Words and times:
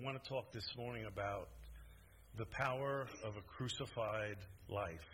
I 0.00 0.02
want 0.02 0.22
to 0.22 0.28
talk 0.30 0.50
this 0.52 0.66
morning 0.78 1.04
about 1.04 1.48
the 2.38 2.46
power 2.46 3.06
of 3.22 3.36
a 3.36 3.42
crucified 3.42 4.36
life. 4.68 5.10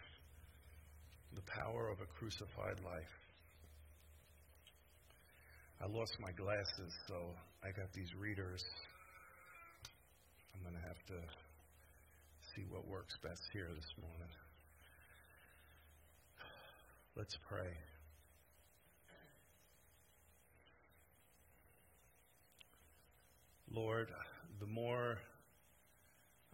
The 1.34 1.42
power 1.42 1.88
of 1.88 1.98
a 2.00 2.06
crucified 2.18 2.78
life. 2.84 3.14
I 5.82 5.86
lost 5.86 6.16
my 6.20 6.30
glasses, 6.32 6.94
so 7.08 7.16
I 7.64 7.72
got 7.72 7.92
these 7.94 8.14
readers. 8.16 8.62
I'm 10.54 10.62
going 10.62 10.80
to 10.80 10.86
have 10.86 11.04
to 11.08 11.26
see 12.54 12.64
what 12.70 12.86
works 12.86 13.16
best 13.24 13.42
here 13.52 13.68
this 13.74 13.90
morning. 14.00 14.30
Let's 17.16 17.36
pray. 17.48 17.72
Lord, 23.72 24.10
the 24.60 24.66
more 24.66 25.18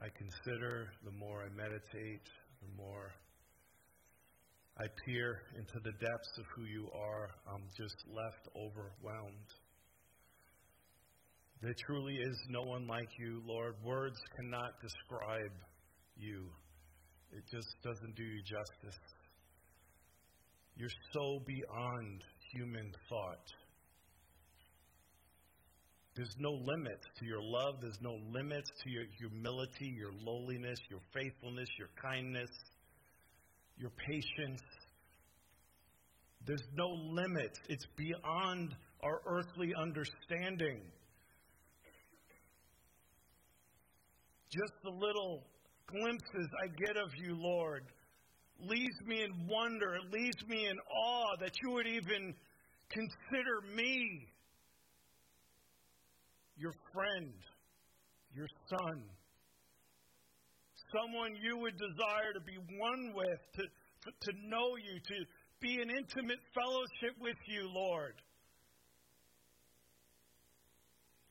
I 0.00 0.08
consider, 0.16 0.88
the 1.04 1.12
more 1.12 1.42
I 1.42 1.48
meditate, 1.54 2.26
the 2.60 2.76
more 2.76 3.10
I 4.78 4.86
peer 5.04 5.42
into 5.56 5.78
the 5.84 5.92
depths 5.92 6.38
of 6.38 6.44
who 6.56 6.64
you 6.64 6.88
are, 6.94 7.28
I'm 7.46 7.68
just 7.76 7.96
left 8.08 8.48
overwhelmed. 8.56 9.50
There 11.60 11.74
truly 11.86 12.14
is 12.14 12.36
no 12.48 12.62
one 12.62 12.88
like 12.88 13.08
you, 13.18 13.42
Lord. 13.46 13.74
Words 13.84 14.18
cannot 14.36 14.72
describe 14.80 15.52
you, 16.16 16.48
it 17.30 17.44
just 17.50 17.68
doesn't 17.84 18.16
do 18.16 18.24
you 18.24 18.42
justice. 18.42 19.00
You're 20.76 20.96
so 21.12 21.40
beyond 21.46 22.24
human 22.52 22.92
thought. 23.08 23.46
There's 26.14 26.34
no 26.38 26.52
limits 26.52 27.06
to 27.20 27.24
your 27.24 27.42
love. 27.42 27.76
There's 27.80 28.00
no 28.02 28.18
limits 28.30 28.70
to 28.84 28.90
your 28.90 29.04
humility, 29.18 29.94
your 29.96 30.12
lowliness, 30.22 30.78
your 30.90 31.00
faithfulness, 31.14 31.68
your 31.78 31.88
kindness, 32.02 32.50
your 33.78 33.90
patience. 34.06 34.60
There's 36.46 36.66
no 36.74 36.88
limits. 36.88 37.58
It's 37.68 37.86
beyond 37.96 38.74
our 39.02 39.22
earthly 39.26 39.72
understanding. 39.80 40.82
Just 44.50 44.72
the 44.84 44.90
little 44.90 45.44
glimpses 45.86 46.48
I 46.62 46.66
get 46.84 46.98
of 46.98 47.08
you, 47.16 47.34
Lord, 47.38 47.84
leaves 48.60 49.00
me 49.06 49.22
in 49.22 49.48
wonder. 49.48 49.94
It 49.94 50.12
leaves 50.12 50.36
me 50.46 50.66
in 50.66 50.76
awe 50.78 51.36
that 51.40 51.52
you 51.62 51.70
would 51.70 51.86
even 51.86 52.34
consider 52.90 53.62
me 53.74 54.26
your 56.62 56.72
friend, 56.94 57.34
your 58.32 58.46
son, 58.70 59.02
someone 60.94 61.34
you 61.42 61.58
would 61.58 61.74
desire 61.74 62.30
to 62.32 62.40
be 62.40 62.54
one 62.78 63.12
with, 63.16 63.42
to, 63.58 63.62
to, 63.66 64.08
to 64.30 64.30
know 64.46 64.78
you, 64.78 64.94
to 65.02 65.18
be 65.58 65.82
in 65.82 65.90
intimate 65.90 66.38
fellowship 66.54 67.18
with 67.20 67.36
you, 67.50 67.66
Lord. 67.74 68.14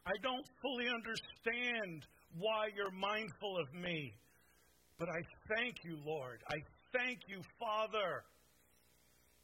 I 0.06 0.12
don't 0.22 0.46
fully 0.62 0.88
understand 0.92 2.04
why 2.36 2.68
you're 2.76 2.92
mindful 2.92 3.56
of 3.56 3.72
me, 3.74 4.12
but 5.00 5.08
I 5.08 5.22
thank 5.56 5.76
you, 5.86 5.96
Lord. 6.06 6.44
I 6.52 6.60
thank 6.92 7.20
you, 7.30 7.40
Father, 7.58 8.28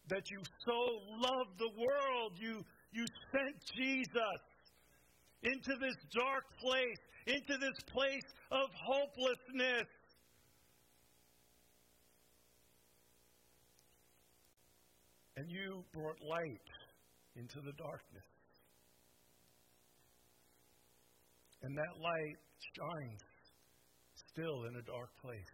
that 0.10 0.24
you 0.32 0.40
so 0.66 0.80
loved 1.16 1.56
the 1.60 1.72
world. 1.80 2.32
You, 2.40 2.60
you 2.92 3.06
sent 3.32 3.56
Jesus 3.76 4.40
into 5.44 5.74
this 5.80 5.96
dark 6.14 6.46
place, 6.60 6.98
into 7.28 7.58
this 7.60 7.78
place 7.92 8.30
of 8.52 8.70
hopelessness. 8.74 9.88
And 15.36 15.52
you 15.52 15.84
brought 15.94 16.18
light 16.28 16.68
into 17.36 17.62
the 17.62 17.74
darkness. 17.78 18.26
And 21.62 21.78
that 21.78 22.02
light 22.02 22.38
shines 22.74 23.22
still 24.32 24.66
in 24.66 24.76
a 24.78 24.82
dark 24.82 25.10
place. 25.22 25.54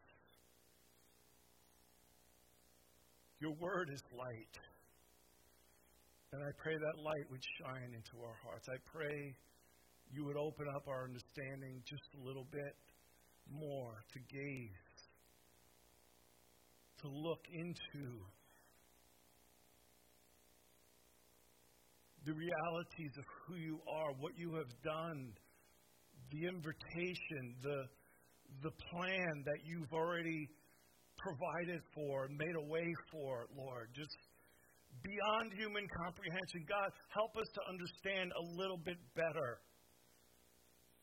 Your 3.40 3.54
word 3.60 3.90
is 3.94 4.02
light. 4.16 4.56
And 6.32 6.42
I 6.42 6.52
pray 6.58 6.74
that 6.74 7.04
light 7.04 7.28
would 7.30 7.44
shine 7.60 7.92
into 7.92 8.24
our 8.24 8.38
hearts. 8.44 8.68
I 8.70 8.80
pray 8.88 9.36
you 10.14 10.26
would 10.26 10.38
open 10.38 10.66
up 10.76 10.88
our 10.88 11.06
understanding 11.06 11.82
just 11.90 12.04
a 12.22 12.26
little 12.26 12.46
bit 12.52 12.76
more 13.50 14.04
to 14.14 14.20
gaze, 14.30 15.02
to 17.02 17.08
look 17.10 17.42
into 17.52 18.22
the 22.26 22.34
realities 22.34 23.12
of 23.18 23.26
who 23.44 23.56
you 23.56 23.80
are, 23.90 24.14
what 24.20 24.38
you 24.38 24.54
have 24.56 24.72
done, 24.84 25.34
the 26.32 26.48
invitation, 26.48 27.56
the, 27.62 27.84
the 28.62 28.72
plan 28.92 29.44
that 29.46 29.60
you've 29.66 29.92
already 29.92 30.48
provided 31.18 31.82
for, 31.94 32.28
made 32.30 32.56
a 32.56 32.66
way 32.72 32.88
for, 33.12 33.46
Lord. 33.58 33.90
Just 33.94 34.16
beyond 35.04 35.52
human 35.58 35.88
comprehension. 36.06 36.64
God, 36.70 36.90
help 37.12 37.36
us 37.36 37.50
to 37.56 37.62
understand 37.68 38.32
a 38.32 38.44
little 38.56 38.78
bit 38.78 38.98
better 39.16 39.60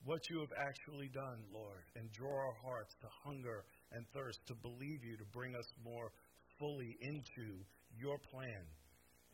what 0.04 0.20
you 0.30 0.40
have 0.40 0.54
actually 0.56 1.08
done, 1.12 1.44
Lord, 1.52 1.84
and 1.96 2.10
draw 2.12 2.32
our 2.32 2.56
hearts 2.64 2.94
to 3.02 3.08
hunger 3.24 3.64
and 3.92 4.04
thirst 4.14 4.40
to 4.48 4.54
believe 4.54 5.04
you, 5.04 5.16
to 5.18 5.28
bring 5.32 5.54
us 5.54 5.68
more 5.84 6.10
fully 6.58 6.96
into 7.00 7.60
your 7.98 8.16
plan 8.32 8.64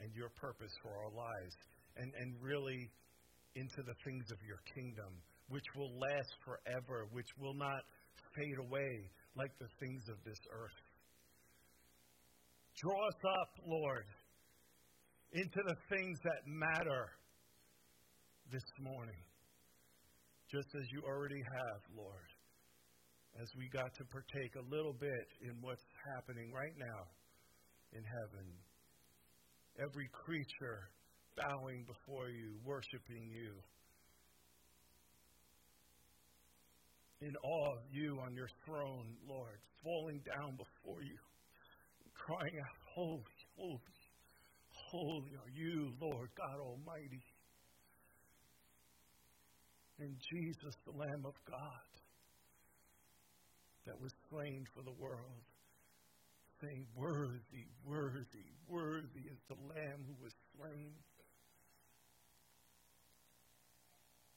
and 0.01 0.11
your 0.15 0.31
purpose 0.37 0.73
for 0.83 0.91
our 0.91 1.13
lives, 1.15 1.55
and, 1.97 2.13
and 2.19 2.35
really 2.43 2.91
into 3.55 3.81
the 3.87 3.95
things 4.05 4.27
of 4.31 4.39
your 4.47 4.61
kingdom, 4.75 5.13
which 5.49 5.65
will 5.77 5.93
last 5.99 6.33
forever, 6.45 7.07
which 7.13 7.31
will 7.39 7.55
not 7.55 7.81
fade 8.37 8.59
away 8.67 8.93
like 9.37 9.53
the 9.59 9.71
things 9.81 10.03
of 10.11 10.19
this 10.25 10.39
earth. 10.53 10.81
Draw 12.83 13.09
us 13.09 13.21
up, 13.41 13.51
Lord, 13.65 14.05
into 15.33 15.61
the 15.65 15.77
things 15.89 16.19
that 16.25 16.43
matter 16.45 17.09
this 18.53 18.67
morning 18.81 19.26
just 20.51 20.69
as 20.79 20.87
you 20.93 21.03
already 21.03 21.43
have, 21.43 21.81
Lord, 21.97 22.31
as 23.43 23.49
we 23.59 23.69
got 23.69 23.93
to 23.99 24.05
partake 24.05 24.55
a 24.55 24.65
little 24.71 24.95
bit 24.95 25.27
in 25.43 25.59
what's 25.61 25.85
happening 26.15 26.53
right 26.53 26.77
now 26.79 27.03
in 27.93 28.03
heaven. 28.05 28.47
Every 29.79 30.09
creature 30.13 30.89
bowing 31.37 31.85
before 31.85 32.31
you, 32.31 32.57
worshiping 32.65 33.29
you. 33.29 33.53
In 37.21 37.35
awe 37.43 37.73
of 37.73 37.83
you 37.91 38.19
on 38.25 38.35
your 38.35 38.49
throne, 38.65 39.17
Lord, 39.29 39.59
falling 39.83 40.21
down 40.25 40.57
before 40.57 41.03
you, 41.03 41.19
crying 42.15 42.57
out, 42.61 42.77
Holy, 42.95 43.23
holy, 43.57 43.81
holy 44.91 45.33
are 45.37 45.53
you, 45.53 45.93
Lord 46.01 46.29
God 46.37 46.61
Almighty 46.61 47.21
in 49.99 50.17
Jesus, 50.31 50.75
the 50.85 50.93
Lamb 50.93 51.25
of 51.25 51.35
God, 51.49 51.91
that 53.87 54.01
was 54.01 54.13
slain 54.31 54.67
for 54.75 54.83
the 54.83 54.97
world, 55.01 55.45
saying, 56.61 56.87
Worthy, 56.95 57.69
worthy, 57.85 58.51
worthy 58.69 59.25
is 59.31 59.41
the 59.49 59.55
Lamb 59.55 60.01
who 60.07 60.17
was 60.23 60.33
slain. 60.57 60.93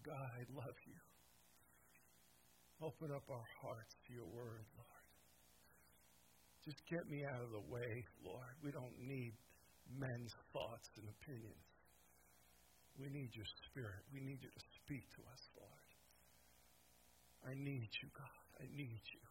God, 0.06 0.30
I 0.38 0.44
love 0.56 0.78
you. 0.88 1.00
Open 2.82 3.12
up 3.12 3.24
our 3.30 3.48
hearts 3.62 3.96
to 4.08 4.14
your 4.14 4.30
word, 4.32 4.64
Lord. 4.78 5.04
Just 6.64 6.80
get 6.88 7.04
me 7.10 7.26
out 7.28 7.44
of 7.44 7.52
the 7.52 7.66
way, 7.68 8.06
Lord. 8.24 8.56
We 8.64 8.72
don't 8.72 8.96
need 9.00 9.34
men's 9.92 10.32
thoughts 10.54 10.88
and 10.96 11.10
opinions. 11.10 11.68
We 13.00 13.08
need 13.10 13.32
your 13.36 13.48
spirit. 13.68 14.04
We 14.14 14.20
need 14.20 14.40
you 14.44 14.52
to 14.52 14.64
speak 14.84 15.04
to 15.16 15.22
us. 15.32 15.42
I 17.50 17.58
need 17.58 17.90
you, 17.98 18.10
God. 18.14 18.46
I 18.62 18.70
need 18.78 19.02
you. 19.10 19.26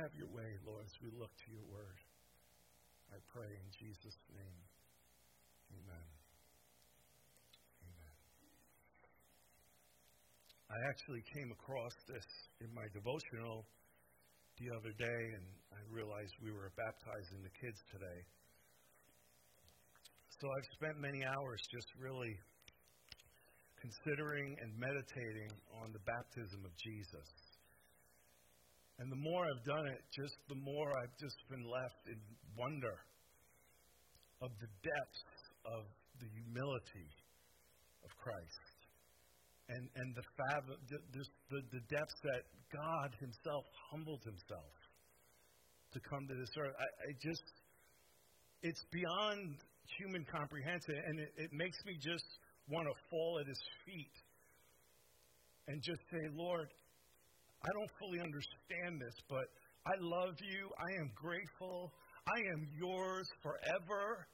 Have 0.00 0.16
your 0.16 0.32
way, 0.32 0.48
Lord, 0.64 0.80
as 0.88 0.96
we 1.04 1.12
look 1.12 1.28
to 1.28 1.48
your 1.52 1.68
word. 1.68 2.00
I 3.12 3.20
pray 3.28 3.52
in 3.52 3.68
Jesus' 3.76 4.16
name. 4.32 4.60
Amen. 5.76 6.08
Amen. 7.84 8.16
I 10.72 10.78
actually 10.88 11.20
came 11.36 11.52
across 11.52 11.92
this 12.16 12.28
in 12.64 12.72
my 12.72 12.88
devotional 12.96 13.68
the 14.56 14.72
other 14.72 14.96
day, 14.96 15.20
and 15.36 15.44
I 15.76 15.84
realized 15.92 16.32
we 16.40 16.52
were 16.56 16.72
baptizing 16.80 17.44
the 17.44 17.52
kids 17.60 17.80
today. 17.92 18.20
So 20.40 20.48
I've 20.48 20.70
spent 20.80 20.96
many 20.96 21.28
hours 21.28 21.60
just 21.68 21.92
really 22.00 22.32
considering 23.80 24.56
and 24.60 24.70
meditating 24.78 25.50
on 25.82 25.92
the 25.92 26.02
baptism 26.06 26.64
of 26.64 26.72
Jesus. 26.78 27.28
And 28.98 29.10
the 29.12 29.20
more 29.22 29.46
I've 29.46 29.64
done 29.64 29.86
it, 29.86 30.02
just 30.10 30.34
the 30.48 30.58
more 30.58 30.90
I've 30.98 31.16
just 31.22 31.38
been 31.48 31.62
left 31.62 32.02
in 32.10 32.18
wonder 32.58 32.98
of 34.42 34.50
the 34.58 34.70
depths 34.82 35.24
of 35.66 35.86
the 36.18 36.26
humility 36.34 37.10
of 38.02 38.10
Christ 38.18 38.78
and, 39.68 39.84
and 39.94 40.08
the, 40.16 40.26
fathom, 40.34 40.76
the, 40.90 40.98
the, 41.50 41.60
the 41.70 41.82
depths 41.92 42.18
that 42.24 42.42
God 42.72 43.14
Himself 43.20 43.64
humbled 43.90 44.22
Himself 44.24 44.74
to 45.92 45.98
come 46.00 46.26
to 46.26 46.34
this 46.34 46.50
earth. 46.58 46.74
I, 46.74 46.88
I 47.06 47.10
just, 47.22 47.44
it's 48.62 48.82
beyond 48.90 49.60
human 50.00 50.24
comprehension, 50.24 50.96
and 50.96 51.20
it, 51.20 51.32
it 51.36 51.50
makes 51.52 51.78
me 51.84 51.96
just 52.00 52.26
want 52.70 52.86
to 52.86 52.94
fall 53.10 53.38
at 53.40 53.46
His 53.46 53.60
feet 53.86 54.16
and 55.68 55.82
just 55.82 56.00
say, 56.10 56.28
Lord, 56.34 56.68
I 57.62 57.68
don't 57.72 57.90
fully 57.98 58.20
understand 58.20 59.00
this, 59.00 59.14
but 59.28 59.48
I 59.86 59.92
love 60.00 60.34
you. 60.40 60.68
I 60.78 61.00
am 61.00 61.10
grateful. 61.14 61.92
I 62.26 62.38
am 62.52 62.66
yours 62.78 63.28
forever. 63.42 64.26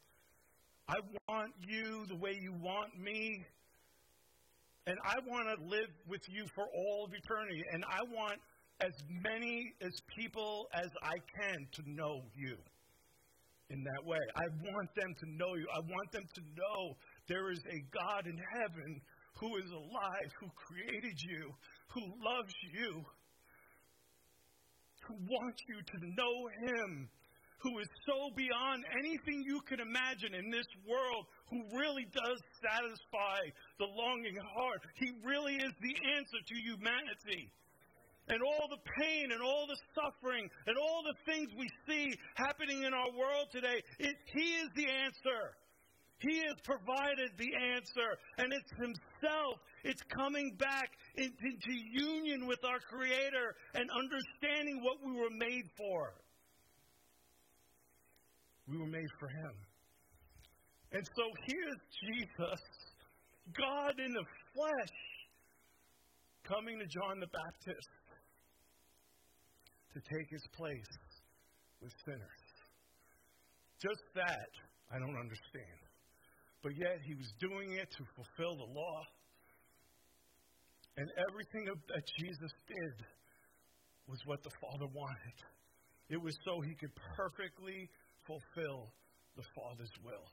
I 0.89 0.97
want 1.29 1.53
you 1.67 2.05
the 2.09 2.17
way 2.17 2.37
you 2.41 2.53
want 2.61 2.99
me. 2.99 3.45
And 4.87 4.99
I 5.05 5.17
want 5.27 5.49
to 5.49 5.65
live 5.65 5.89
with 6.07 6.21
you 6.29 6.45
for 6.55 6.67
all 6.67 7.05
of 7.07 7.13
eternity. 7.15 7.63
And 7.73 7.85
I 7.89 8.03
want 8.03 8.39
as 8.81 8.93
many 9.23 9.73
as 9.81 9.93
people 10.17 10.67
as 10.75 10.91
I 11.03 11.15
can 11.41 11.67
to 11.73 11.83
know 11.87 12.21
you 12.35 12.57
in 13.71 13.83
that 13.83 14.05
way. 14.05 14.21
I 14.37 14.45
want 14.61 14.89
them 14.95 15.15
to 15.21 15.27
know 15.39 15.55
you. 15.55 15.67
I 15.73 15.81
want 15.81 16.13
them 16.13 16.25
to 16.35 16.41
know 16.55 16.97
there 17.29 17.51
is 17.51 17.61
a 17.67 17.81
God 17.93 18.27
in 18.27 18.39
heaven 18.61 19.01
who 19.41 19.57
is 19.57 19.71
alive, 19.71 20.31
who 20.41 20.49
created 20.55 21.17
you, 21.19 21.53
who 21.89 22.03
loves 22.23 22.55
you, 22.73 23.03
who 25.09 25.15
wants 25.29 25.61
you 25.69 25.79
to 25.81 25.99
know 26.17 26.37
Him, 26.69 27.09
who 27.65 27.79
is 27.81 27.89
so 28.05 28.29
beyond 28.37 28.85
anything 29.01 29.43
you 29.45 29.61
can 29.65 29.81
imagine 29.81 30.37
in 30.37 30.51
this 30.53 30.69
world, 30.85 31.25
who 31.49 31.65
really 31.73 32.05
does 32.13 32.41
satisfy 32.61 33.41
the 33.81 33.89
longing 33.89 34.37
heart. 34.53 34.81
He 35.01 35.13
really 35.25 35.57
is 35.57 35.73
the 35.81 35.97
answer 36.17 36.41
to 36.45 36.57
humanity. 36.61 37.49
And 38.29 38.41
all 38.41 38.69
the 38.69 38.81
pain 39.01 39.33
and 39.33 39.43
all 39.43 39.67
the 39.69 39.81
suffering 39.93 40.49
and 40.67 40.77
all 40.79 41.05
the 41.05 41.17
things 41.29 41.49
we 41.57 41.69
see 41.89 42.13
happening 42.37 42.85
in 42.85 42.93
our 42.95 43.13
world 43.13 43.49
today, 43.53 43.81
it, 43.99 44.17
He 44.33 44.49
is 44.65 44.69
the 44.77 44.89
answer. 44.89 45.41
He 46.19 46.39
has 46.39 46.57
provided 46.65 47.31
the 47.37 47.51
answer, 47.75 48.09
and 48.39 48.53
it's 48.53 48.71
Himself. 48.81 49.61
It's 49.83 50.03
coming 50.17 50.57
back 50.59 50.89
into 51.17 51.73
union 51.93 52.47
with 52.47 52.65
our 52.65 52.79
Creator 52.79 53.55
and 53.75 53.91
understanding 53.91 54.83
what 54.83 54.97
we 55.05 55.13
were 55.13 55.31
made 55.31 55.69
for. 55.77 56.15
We 58.67 58.79
were 58.79 58.87
made 58.87 59.11
for 59.19 59.29
Him. 59.29 59.53
And 60.93 61.05
so 61.17 61.25
here's 61.47 61.83
Jesus, 62.07 62.61
God 63.59 63.99
in 63.99 64.15
the 64.15 64.25
flesh, 64.55 64.97
coming 66.47 66.79
to 66.79 66.87
John 66.87 67.21
the 67.21 67.27
Baptist 67.27 67.89
to 69.95 70.01
take 70.01 70.29
his 70.31 70.43
place 70.57 70.93
with 71.81 71.93
sinners. 72.05 72.45
Just 73.81 74.03
that, 74.15 74.51
I 74.93 74.99
don't 74.99 75.19
understand. 75.19 75.84
But 76.65 76.73
yet, 76.81 76.97
he 77.05 77.13
was 77.13 77.29
doing 77.45 77.77
it 77.77 77.93
to 77.93 78.03
fulfill 78.17 78.57
the 78.57 78.73
law. 78.73 79.01
And 80.97 81.05
everything 81.29 81.69
that 81.69 82.05
Jesus 82.17 82.53
did 82.65 82.97
was 84.09 84.17
what 84.25 84.43
the 84.43 84.51
Father 84.65 84.89
wanted. 84.89 85.37
It 86.09 86.17
was 86.17 86.33
so 86.49 86.65
he 86.65 86.73
could 86.81 86.93
perfectly 87.21 87.91
fulfill 88.25 88.89
the 89.37 89.45
Father's 89.53 89.93
will. 90.01 90.25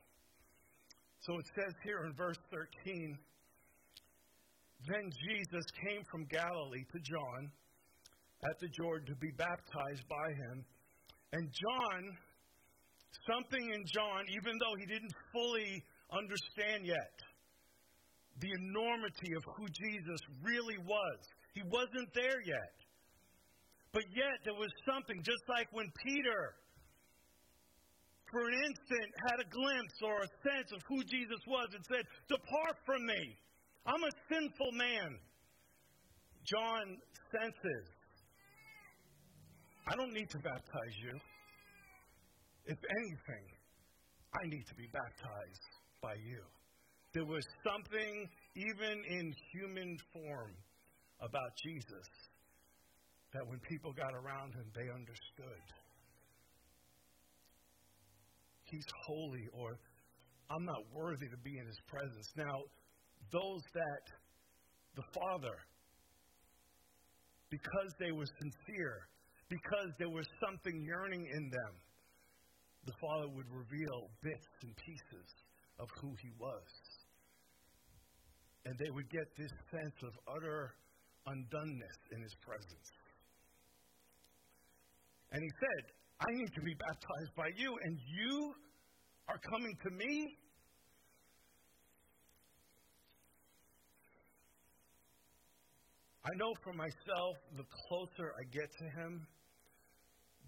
So 1.27 1.35
it 1.35 1.47
says 1.51 1.75
here 1.83 2.07
in 2.07 2.15
verse 2.15 2.39
13 2.47 3.17
Then 4.87 5.11
Jesus 5.27 5.65
came 5.83 6.01
from 6.09 6.31
Galilee 6.31 6.87
to 6.95 6.99
John 7.03 7.51
at 8.47 8.55
the 8.63 8.71
Jordan 8.71 9.05
to 9.11 9.17
be 9.19 9.35
baptized 9.35 10.07
by 10.07 10.29
him. 10.47 10.63
And 11.33 11.43
John, 11.51 12.01
something 13.27 13.67
in 13.67 13.83
John, 13.91 14.23
even 14.31 14.55
though 14.63 14.75
he 14.79 14.87
didn't 14.87 15.13
fully 15.35 15.83
understand 16.11 16.85
yet 16.85 17.15
the 18.39 18.51
enormity 18.51 19.31
of 19.35 19.43
who 19.55 19.67
Jesus 19.69 20.19
really 20.43 20.77
was, 20.85 21.19
he 21.53 21.61
wasn't 21.67 22.09
there 22.13 22.41
yet. 22.45 22.75
But 23.93 24.07
yet, 24.15 24.39
there 24.45 24.55
was 24.55 24.71
something, 24.87 25.19
just 25.23 25.43
like 25.49 25.67
when 25.71 25.91
Peter 26.03 26.55
for 28.31 28.47
an 28.47 28.55
instant 28.63 29.09
had 29.27 29.43
a 29.43 29.47
glimpse 29.51 29.97
or 30.07 30.23
a 30.23 30.29
sense 30.47 30.71
of 30.71 30.79
who 30.87 31.03
Jesus 31.03 31.43
was 31.45 31.67
and 31.75 31.83
said, 31.83 32.03
Depart 32.31 32.79
from 32.87 33.05
me. 33.05 33.21
I'm 33.85 33.99
a 33.99 34.13
sinful 34.31 34.71
man. 34.71 35.19
John 36.47 36.97
senses, 37.29 37.87
I 39.87 39.95
don't 39.95 40.13
need 40.13 40.29
to 40.31 40.39
baptize 40.39 40.95
you. 41.03 41.13
If 42.65 42.79
anything, 42.79 43.45
I 44.31 44.47
need 44.47 44.63
to 44.69 44.75
be 44.75 44.87
baptized 44.93 45.70
by 46.01 46.15
you. 46.15 46.41
There 47.13 47.25
was 47.25 47.45
something, 47.63 48.29
even 48.55 49.03
in 49.09 49.33
human 49.53 49.97
form, 50.13 50.55
about 51.21 51.51
Jesus 51.63 52.07
that 53.33 53.45
when 53.47 53.59
people 53.69 53.93
got 53.93 54.13
around 54.13 54.53
him, 54.53 54.65
they 54.75 54.89
understood 54.89 55.61
he's 58.71 58.87
holy 59.05 59.47
or 59.53 59.77
I'm 60.49 60.65
not 60.65 60.83
worthy 60.91 61.27
to 61.27 61.37
be 61.43 61.59
in 61.59 61.65
his 61.67 61.79
presence. 61.87 62.27
Now, 62.35 62.55
those 63.31 63.61
that 63.73 64.05
the 64.95 65.03
Father, 65.15 65.55
because 67.49 67.91
they 67.99 68.11
were 68.11 68.27
sincere, 68.39 69.07
because 69.47 69.91
there 69.99 70.09
was 70.09 70.25
something 70.43 70.83
yearning 70.83 71.23
in 71.23 71.43
them, 71.51 71.73
the 72.85 72.95
Father 72.99 73.27
would 73.29 73.47
reveal 73.51 74.09
bits 74.23 74.47
and 74.63 74.75
pieces 74.75 75.27
of 75.81 75.89
who 75.99 76.13
he 76.21 76.29
was. 76.39 76.69
And 78.65 78.77
they 78.77 78.91
would 78.93 79.09
get 79.09 79.25
this 79.35 79.51
sense 79.73 79.97
of 80.05 80.13
utter 80.37 80.71
undoneness 81.27 81.97
in 82.13 82.21
his 82.21 82.35
presence. 82.45 82.89
And 85.31 85.41
he 85.41 85.49
said, 85.49 85.83
I 86.21 86.29
need 86.37 86.53
to 86.53 86.61
be 86.61 86.75
baptized 86.77 87.33
by 87.35 87.49
you, 87.57 87.73
and 87.83 87.97
you 87.97 88.53
are 89.27 89.39
coming 89.49 89.75
to 89.83 89.89
me? 89.95 90.37
I 96.23 96.37
know 96.37 96.53
for 96.63 96.73
myself, 96.73 97.33
the 97.57 97.65
closer 97.87 98.33
I 98.37 98.43
get 98.53 98.69
to 98.77 99.01
Him, 99.01 99.25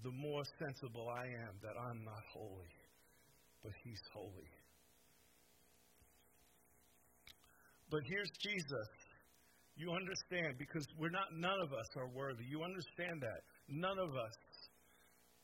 the 0.03 0.12
more 0.12 0.43
sensible 0.60 1.10
I 1.10 1.25
am 1.25 1.53
that 1.63 1.74
I'm 1.79 2.03
not 2.03 2.22
holy, 2.31 2.75
but 3.63 3.72
He's 3.84 4.01
holy. 4.13 4.51
But 7.93 8.01
here's 8.09 8.33
Jesus. 8.41 8.89
You 9.77 9.93
understand 9.93 10.57
because 10.57 10.81
we're 10.97 11.13
not 11.13 11.29
none 11.38 11.62
of 11.62 11.69
us 11.77 11.85
are 11.93 12.09
worthy. 12.09 12.41
You 12.50 12.65
understand 12.65 13.21
that. 13.21 13.45
None 13.69 14.01
of 14.01 14.09
us 14.17 14.33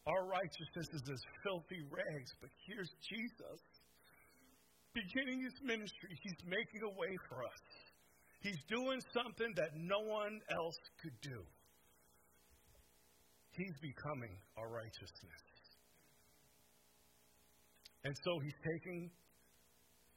our 0.10 0.26
righteousness 0.26 0.90
is 0.90 1.06
as 1.06 1.22
filthy 1.46 1.86
rags, 1.92 2.32
but 2.42 2.50
here's 2.66 2.90
Jesus. 3.06 3.60
Beginning 4.98 5.46
his 5.46 5.54
ministry, 5.62 6.18
he's 6.24 6.42
making 6.50 6.82
a 6.82 6.94
way 6.98 7.14
for 7.30 7.46
us. 7.46 7.62
He's 8.42 8.58
doing 8.70 8.98
something 9.14 9.54
that 9.54 9.70
no 9.78 10.00
one 10.00 10.40
else 10.50 10.80
could 11.04 11.14
do. 11.22 11.46
He's 13.54 13.78
becoming 13.84 14.34
our 14.58 14.70
righteousness. 14.72 15.44
And 18.06 18.16
so 18.24 18.40
he's 18.40 18.58
taking 18.66 19.12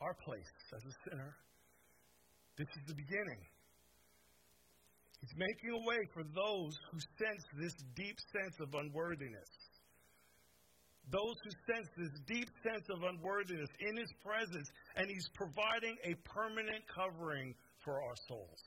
our 0.00 0.14
place 0.24 0.48
as 0.72 0.82
a 0.88 0.94
sinner. 1.10 1.34
This 2.56 2.68
is 2.68 2.84
the 2.86 2.94
beginning. 2.94 3.40
He's 5.20 5.36
making 5.36 5.70
a 5.70 5.82
way 5.86 6.02
for 6.12 6.24
those 6.24 6.74
who 6.90 6.98
sense 7.16 7.42
this 7.56 7.74
deep 7.94 8.18
sense 8.34 8.56
of 8.60 8.74
unworthiness. 8.74 9.48
Those 11.10 11.36
who 11.44 11.50
sense 11.72 11.88
this 11.96 12.10
deep 12.26 12.48
sense 12.62 12.86
of 12.90 13.02
unworthiness 13.02 13.68
in 13.80 13.96
His 13.96 14.12
presence, 14.24 14.68
and 14.96 15.06
He's 15.08 15.28
providing 15.34 15.96
a 16.04 16.14
permanent 16.28 16.82
covering 16.92 17.54
for 17.84 18.02
our 18.02 18.16
souls. 18.28 18.62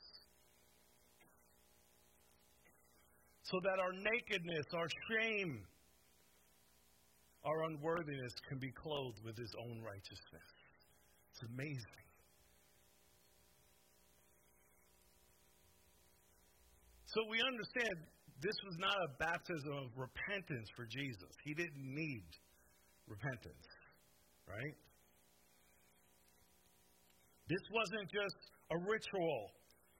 So 3.42 3.60
that 3.62 3.78
our 3.78 3.92
nakedness, 3.92 4.66
our 4.74 4.88
shame, 5.10 5.60
our 7.44 7.64
unworthiness 7.64 8.32
can 8.48 8.58
be 8.58 8.72
clothed 8.72 9.20
with 9.24 9.36
His 9.36 9.54
own 9.60 9.82
righteousness. 9.82 10.50
It's 11.32 11.42
amazing. 11.52 12.05
So 17.16 17.24
we 17.32 17.40
understand 17.40 17.96
this 18.44 18.58
was 18.68 18.76
not 18.76 18.92
a 18.92 19.08
baptism 19.16 19.72
of 19.72 19.88
repentance 19.96 20.68
for 20.76 20.84
Jesus. 20.84 21.32
He 21.48 21.54
didn't 21.54 21.80
need 21.80 22.28
repentance, 23.08 23.64
right? 24.44 24.76
This 27.48 27.64
wasn't 27.72 28.12
just 28.12 28.36
a 28.68 28.76
ritual 28.76 29.48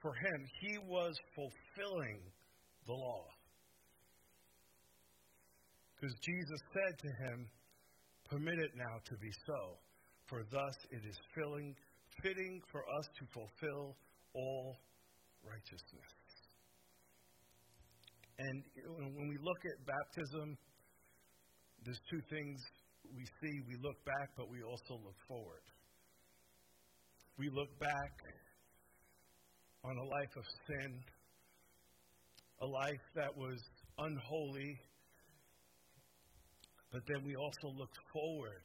for 0.03 0.13
him, 0.13 0.45
he 0.61 0.77
was 0.93 1.17
fulfilling 1.35 2.21
the 2.87 2.93
law. 2.93 3.25
Because 5.97 6.15
Jesus 6.21 6.61
said 6.77 6.99
to 7.01 7.09
him, 7.25 7.49
Permit 8.29 8.59
it 8.59 8.73
now 8.77 9.01
to 9.07 9.17
be 9.17 9.31
so, 9.47 9.79
for 10.29 10.45
thus 10.51 10.77
it 10.91 11.01
is 11.09 11.17
filling, 11.35 11.75
fitting 12.23 12.61
for 12.71 12.83
us 12.99 13.07
to 13.19 13.25
fulfill 13.33 13.97
all 14.35 14.77
righteousness. 15.43 16.16
And 18.39 18.63
when 19.17 19.29
we 19.29 19.39
look 19.41 19.61
at 19.65 19.87
baptism, 19.87 20.59
there's 21.85 22.01
two 22.11 22.21
things 22.29 22.61
we 23.15 23.25
see. 23.41 23.55
We 23.67 23.77
look 23.81 23.97
back, 24.05 24.29
but 24.37 24.51
we 24.51 24.63
also 24.63 25.01
look 25.05 25.17
forward. 25.27 25.65
We 27.39 27.49
look 27.51 27.79
back 27.79 28.13
on 29.85 29.97
a 29.97 30.05
life 30.05 30.35
of 30.37 30.45
sin, 30.67 31.01
a 32.61 32.67
life 32.67 33.05
that 33.15 33.37
was 33.37 33.61
unholy, 33.99 34.81
but 36.93 37.03
then 37.07 37.25
we 37.25 37.37
also 37.37 37.69
look 37.77 37.93
forward 38.13 38.65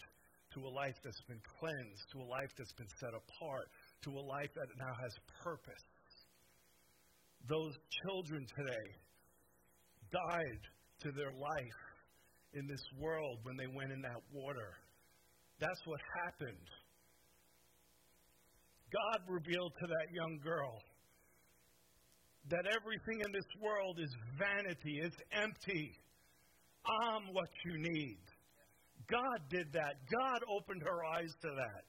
to 0.55 0.59
a 0.67 0.71
life 0.71 0.95
that's 1.03 1.21
been 1.27 1.41
cleansed, 1.59 2.03
to 2.11 2.19
a 2.19 2.27
life 2.27 2.51
that's 2.57 2.73
been 2.73 2.91
set 2.99 3.13
apart, 3.15 3.67
to 4.03 4.11
a 4.11 4.23
life 4.23 4.51
that 4.55 4.67
now 4.77 4.93
has 5.03 5.13
purpose. 5.43 5.85
Those 7.47 7.73
children 8.03 8.45
today 8.55 8.87
died 10.11 10.61
to 11.01 11.11
their 11.11 11.31
life 11.31 11.81
in 12.53 12.67
this 12.67 12.83
world 12.99 13.39
when 13.43 13.55
they 13.57 13.67
went 13.67 13.91
in 13.91 14.01
that 14.01 14.21
water. 14.33 14.77
That's 15.59 15.81
what 15.85 15.99
happened. 16.25 16.67
God 18.91 19.19
revealed 19.27 19.73
to 19.79 19.87
that 19.87 20.07
young 20.13 20.39
girl 20.43 20.81
that 22.49 22.65
everything 22.65 23.21
in 23.23 23.31
this 23.31 23.47
world 23.61 23.99
is 23.99 24.13
vanity, 24.37 24.99
it's 25.01 25.15
empty. 25.31 25.91
I'm 26.83 27.33
what 27.33 27.49
you 27.63 27.77
need. 27.77 28.17
God 29.09 29.39
did 29.49 29.71
that. 29.73 29.95
God 30.09 30.39
opened 30.49 30.81
her 30.83 31.05
eyes 31.05 31.31
to 31.41 31.49
that. 31.55 31.85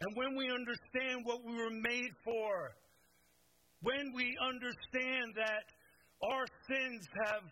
And 0.00 0.16
when 0.16 0.36
we 0.36 0.50
understand 0.50 1.24
what 1.24 1.44
we 1.44 1.54
were 1.54 1.70
made 1.70 2.10
for, 2.24 2.74
when 3.82 4.12
we 4.14 4.36
understand 4.40 5.34
that 5.36 5.64
our 6.22 6.44
sins 6.68 7.06
have 7.24 7.44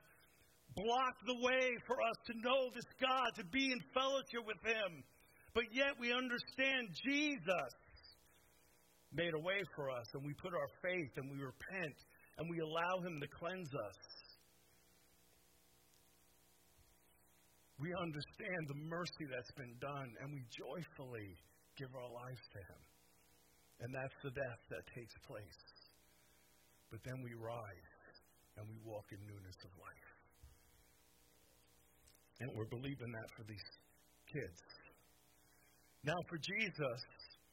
blocked 0.76 1.24
the 1.26 1.40
way 1.40 1.72
for 1.86 1.96
us 1.96 2.18
to 2.26 2.34
know 2.44 2.68
this 2.74 2.86
God, 3.00 3.32
to 3.36 3.44
be 3.50 3.72
in 3.72 3.80
fellowship 3.94 4.44
with 4.44 4.60
Him, 4.62 5.02
but 5.54 5.64
yet 5.72 5.96
we 5.98 6.12
understand 6.12 6.92
Jesus 7.04 7.72
made 9.12 9.32
a 9.32 9.40
way 9.40 9.64
for 9.74 9.90
us, 9.90 10.04
and 10.14 10.22
we 10.24 10.34
put 10.34 10.52
our 10.52 10.70
faith 10.84 11.12
and 11.16 11.32
we 11.32 11.40
repent 11.40 11.96
and 12.36 12.46
we 12.48 12.60
allow 12.60 13.00
Him 13.02 13.18
to 13.20 13.28
cleanse 13.28 13.72
us. 13.74 13.98
We 17.80 17.94
understand 17.94 18.62
the 18.66 18.78
mercy 18.90 19.24
that's 19.30 19.54
been 19.54 19.74
done, 19.78 20.10
and 20.20 20.34
we 20.34 20.42
joyfully 20.50 21.30
give 21.78 21.94
our 21.94 22.10
lives 22.10 22.42
to 22.52 22.58
Him. 22.58 22.82
And 23.80 23.94
that's 23.94 24.18
the 24.22 24.34
death 24.34 24.62
that 24.70 24.82
takes 24.94 25.14
place. 25.26 25.77
But 26.90 27.00
then 27.04 27.20
we 27.22 27.34
rise 27.36 27.92
and 28.56 28.64
we 28.68 28.76
walk 28.84 29.04
in 29.12 29.20
newness 29.28 29.58
of 29.64 29.72
life. 29.76 30.08
And 32.40 32.50
we're 32.54 32.70
believing 32.70 33.12
that 33.12 33.28
for 33.36 33.44
these 33.44 33.68
kids. 34.32 34.60
Now, 36.04 36.16
for 36.30 36.38
Jesus, 36.38 37.00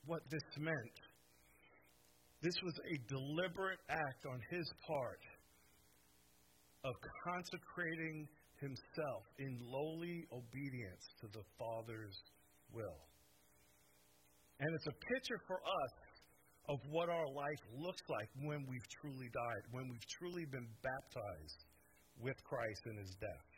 what 0.06 0.22
this 0.30 0.46
meant, 0.58 0.98
this 2.42 2.56
was 2.64 2.76
a 2.78 2.96
deliberate 3.10 3.82
act 3.90 4.22
on 4.30 4.40
his 4.52 4.68
part 4.86 5.24
of 6.86 6.94
consecrating 7.26 8.28
himself 8.62 9.24
in 9.40 9.58
lowly 9.66 10.24
obedience 10.32 11.04
to 11.22 11.28
the 11.34 11.44
Father's 11.58 12.16
will. 12.72 13.02
And 14.60 14.70
it's 14.72 14.88
a 14.88 14.98
picture 15.12 15.42
for 15.48 15.60
us 15.60 15.94
of 16.68 16.80
what 16.90 17.10
our 17.10 17.28
life 17.28 17.62
looks 17.78 18.02
like 18.10 18.30
when 18.42 18.66
we've 18.70 18.88
truly 19.02 19.30
died, 19.32 19.64
when 19.72 19.90
we've 19.90 20.08
truly 20.20 20.46
been 20.46 20.68
baptized 20.82 21.66
with 22.20 22.36
Christ 22.44 22.82
in 22.90 22.98
his 22.98 23.14
death. 23.22 23.50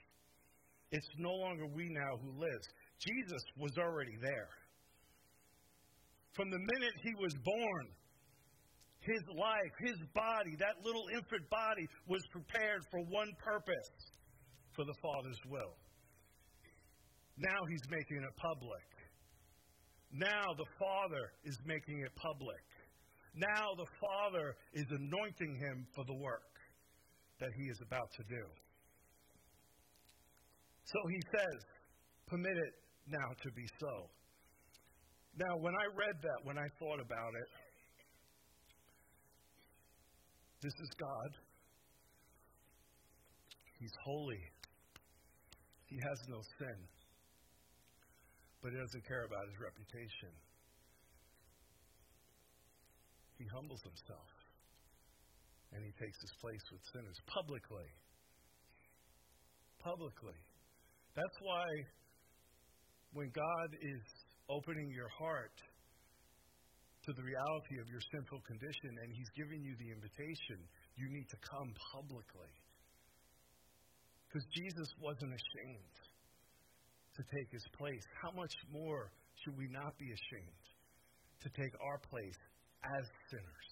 It's 0.91 1.07
no 1.17 1.31
longer 1.31 1.67
we 1.67 1.89
now 1.89 2.17
who 2.21 2.31
lives. 2.39 2.67
Jesus 2.99 3.43
was 3.57 3.71
already 3.77 4.15
there. 4.21 4.49
From 6.35 6.49
the 6.51 6.59
minute 6.59 6.95
he 7.03 7.13
was 7.19 7.33
born, 7.43 7.85
his 9.01 9.23
life, 9.39 9.73
his 9.79 9.99
body, 10.13 10.55
that 10.59 10.83
little 10.83 11.07
infant 11.13 11.49
body 11.49 11.87
was 12.07 12.21
prepared 12.31 12.83
for 12.91 12.99
one 13.07 13.31
purpose 13.43 13.91
for 14.75 14.83
the 14.85 14.95
Father's 15.01 15.39
will. 15.49 15.73
Now 17.37 17.59
he's 17.69 17.85
making 17.89 18.17
it 18.17 18.35
public. 18.35 18.87
Now 20.11 20.53
the 20.57 20.67
Father 20.79 21.31
is 21.43 21.57
making 21.65 22.01
it 22.01 22.11
public. 22.15 22.66
Now 23.38 23.70
the 23.77 23.86
Father 24.01 24.56
is 24.74 24.86
anointing 24.89 25.56
him 25.62 25.86
for 25.94 26.03
the 26.06 26.17
work 26.17 26.50
that 27.39 27.50
he 27.56 27.70
is 27.70 27.77
about 27.86 28.10
to 28.17 28.24
do. 28.24 28.44
So 30.86 30.98
he 31.10 31.22
says, 31.32 31.60
Permit 32.27 32.58
it 32.58 32.74
now 33.08 33.29
to 33.44 33.51
be 33.51 33.65
so. 33.79 34.10
Now, 35.38 35.56
when 35.62 35.75
I 35.75 35.86
read 35.94 36.17
that, 36.20 36.39
when 36.44 36.58
I 36.58 36.67
thought 36.79 37.00
about 37.00 37.34
it, 37.38 37.50
this 40.62 40.74
is 40.74 40.89
God. 41.00 41.32
He's 43.79 43.94
holy. 44.03 44.41
He 45.86 45.98
has 46.01 46.17
no 46.27 46.41
sin. 46.58 46.79
But 48.63 48.74
he 48.74 48.77
doesn't 48.82 49.06
care 49.08 49.24
about 49.24 49.46
his 49.46 49.62
reputation 49.62 50.34
he 53.38 53.46
humbles 53.53 53.82
himself 53.86 54.29
and 55.74 55.84
he 55.84 55.94
takes 56.00 56.17
his 56.22 56.34
place 56.41 56.65
with 56.72 56.82
sinners 56.94 57.20
publicly. 57.27 57.89
Publicly. 59.79 60.39
That's 61.13 61.38
why 61.41 61.65
when 63.13 63.29
God 63.34 63.70
is 63.77 64.03
opening 64.50 64.89
your 64.91 65.10
heart 65.17 65.58
to 67.08 67.12
the 67.15 67.24
reality 67.24 67.75
of 67.79 67.88
your 67.88 68.03
sinful 68.12 68.41
condition 68.44 68.91
and 69.03 69.10
he's 69.15 69.32
giving 69.36 69.63
you 69.63 69.75
the 69.79 69.89
invitation, 69.91 70.60
you 71.00 71.08
need 71.12 71.27
to 71.32 71.39
come 71.39 71.72
publicly. 71.96 72.53
Because 74.27 74.44
Jesus 74.51 74.89
wasn't 75.00 75.32
ashamed 75.32 75.96
to 77.15 77.22
take 77.32 77.50
his 77.50 77.63
place. 77.79 78.03
How 78.22 78.32
much 78.36 78.51
more 78.70 79.12
should 79.44 79.56
we 79.56 79.72
not 79.72 79.96
be 79.98 80.12
ashamed 80.12 80.65
to 81.41 81.50
take 81.56 81.74
our 81.79 82.00
place 82.12 82.39
as 82.84 83.05
sinners. 83.29 83.69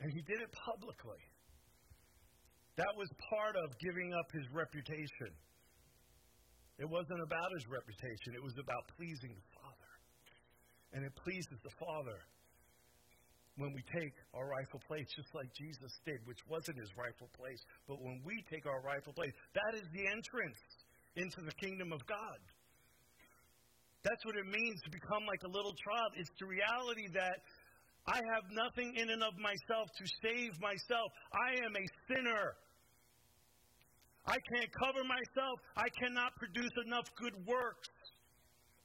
And 0.00 0.10
he 0.10 0.22
did 0.26 0.42
it 0.42 0.50
publicly. 0.66 1.22
That 2.76 2.90
was 2.96 3.08
part 3.30 3.54
of 3.54 3.68
giving 3.78 4.10
up 4.14 4.26
his 4.32 4.46
reputation. 4.50 5.30
It 6.80 6.88
wasn't 6.88 7.22
about 7.22 7.50
his 7.54 7.68
reputation, 7.68 8.34
it 8.34 8.42
was 8.42 8.56
about 8.58 8.82
pleasing 8.96 9.30
the 9.36 9.46
Father. 9.54 9.90
And 10.92 11.04
it 11.04 11.14
pleases 11.14 11.58
the 11.62 11.74
Father 11.78 12.18
when 13.60 13.72
we 13.76 13.84
take 13.92 14.16
our 14.32 14.48
rightful 14.48 14.80
place, 14.88 15.04
just 15.12 15.28
like 15.36 15.48
Jesus 15.52 15.92
did, 16.08 16.18
which 16.24 16.40
wasn't 16.48 16.80
his 16.80 16.88
rightful 16.96 17.28
place. 17.36 17.60
But 17.86 18.00
when 18.00 18.24
we 18.24 18.40
take 18.48 18.64
our 18.64 18.80
rightful 18.80 19.12
place, 19.12 19.32
that 19.52 19.76
is 19.76 19.84
the 19.92 20.08
entrance 20.08 20.60
into 21.16 21.44
the 21.44 21.52
kingdom 21.60 21.92
of 21.92 22.00
God. 22.08 22.40
That's 24.02 24.24
what 24.26 24.34
it 24.34 24.46
means 24.50 24.82
to 24.82 24.90
become 24.90 25.22
like 25.30 25.42
a 25.46 25.50
little 25.50 25.74
child. 25.78 26.10
It's 26.18 26.30
the 26.38 26.46
reality 26.46 27.06
that 27.14 27.38
I 28.06 28.18
have 28.18 28.50
nothing 28.50 28.98
in 28.98 29.10
and 29.10 29.22
of 29.22 29.38
myself 29.38 29.86
to 29.94 30.04
save 30.26 30.50
myself. 30.58 31.06
I 31.30 31.62
am 31.62 31.70
a 31.70 31.86
sinner. 32.10 32.58
I 34.26 34.38
can't 34.54 34.70
cover 34.74 35.06
myself. 35.06 35.56
I 35.78 35.86
cannot 36.02 36.34
produce 36.34 36.74
enough 36.86 37.06
good 37.14 37.34
works 37.46 37.88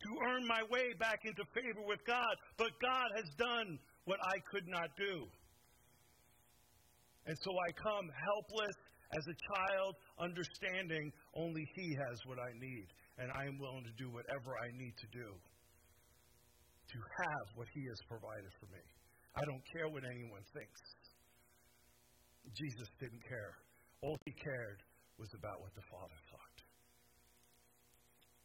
to 0.05 0.09
earn 0.29 0.45
my 0.45 0.62
way 0.69 0.93
back 1.00 1.25
into 1.25 1.41
favor 1.50 1.81
with 1.89 2.05
God. 2.05 2.33
But 2.57 2.77
God 2.77 3.09
has 3.17 3.25
done 3.41 3.79
what 4.05 4.21
I 4.21 4.38
could 4.53 4.69
not 4.69 4.93
do. 4.97 5.25
And 7.25 7.36
so 7.41 7.51
I 7.57 7.69
come 7.74 8.05
helpless 8.05 8.77
as 9.17 9.25
a 9.25 9.38
child, 9.50 9.95
understanding 10.21 11.12
only 11.33 11.65
He 11.74 11.97
has 12.05 12.17
what 12.25 12.38
I 12.38 12.53
need 12.62 12.86
and 13.17 13.31
I 13.33 13.43
am 13.50 13.57
willing 13.57 13.86
to 13.86 13.95
do 13.97 14.09
whatever 14.13 14.53
I 14.57 14.69
need 14.77 14.95
to 14.97 15.09
do 15.09 15.29
to 15.33 17.00
have 17.25 17.45
what 17.57 17.67
He 17.74 17.83
has 17.89 18.00
provided 18.07 18.51
for 18.62 18.67
me. 18.71 18.83
I 19.38 19.43
don't 19.45 19.65
care 19.74 19.89
what 19.89 20.05
anyone 20.05 20.45
thinks. 20.53 20.81
Jesus 22.55 22.89
didn't 23.00 23.21
care. 23.27 23.53
All 24.01 24.17
he 24.25 24.33
cared 24.33 24.79
was 25.17 25.29
about 25.33 25.59
what 25.62 25.74
the 25.75 25.86
Father 25.89 26.19
thought. 26.31 26.57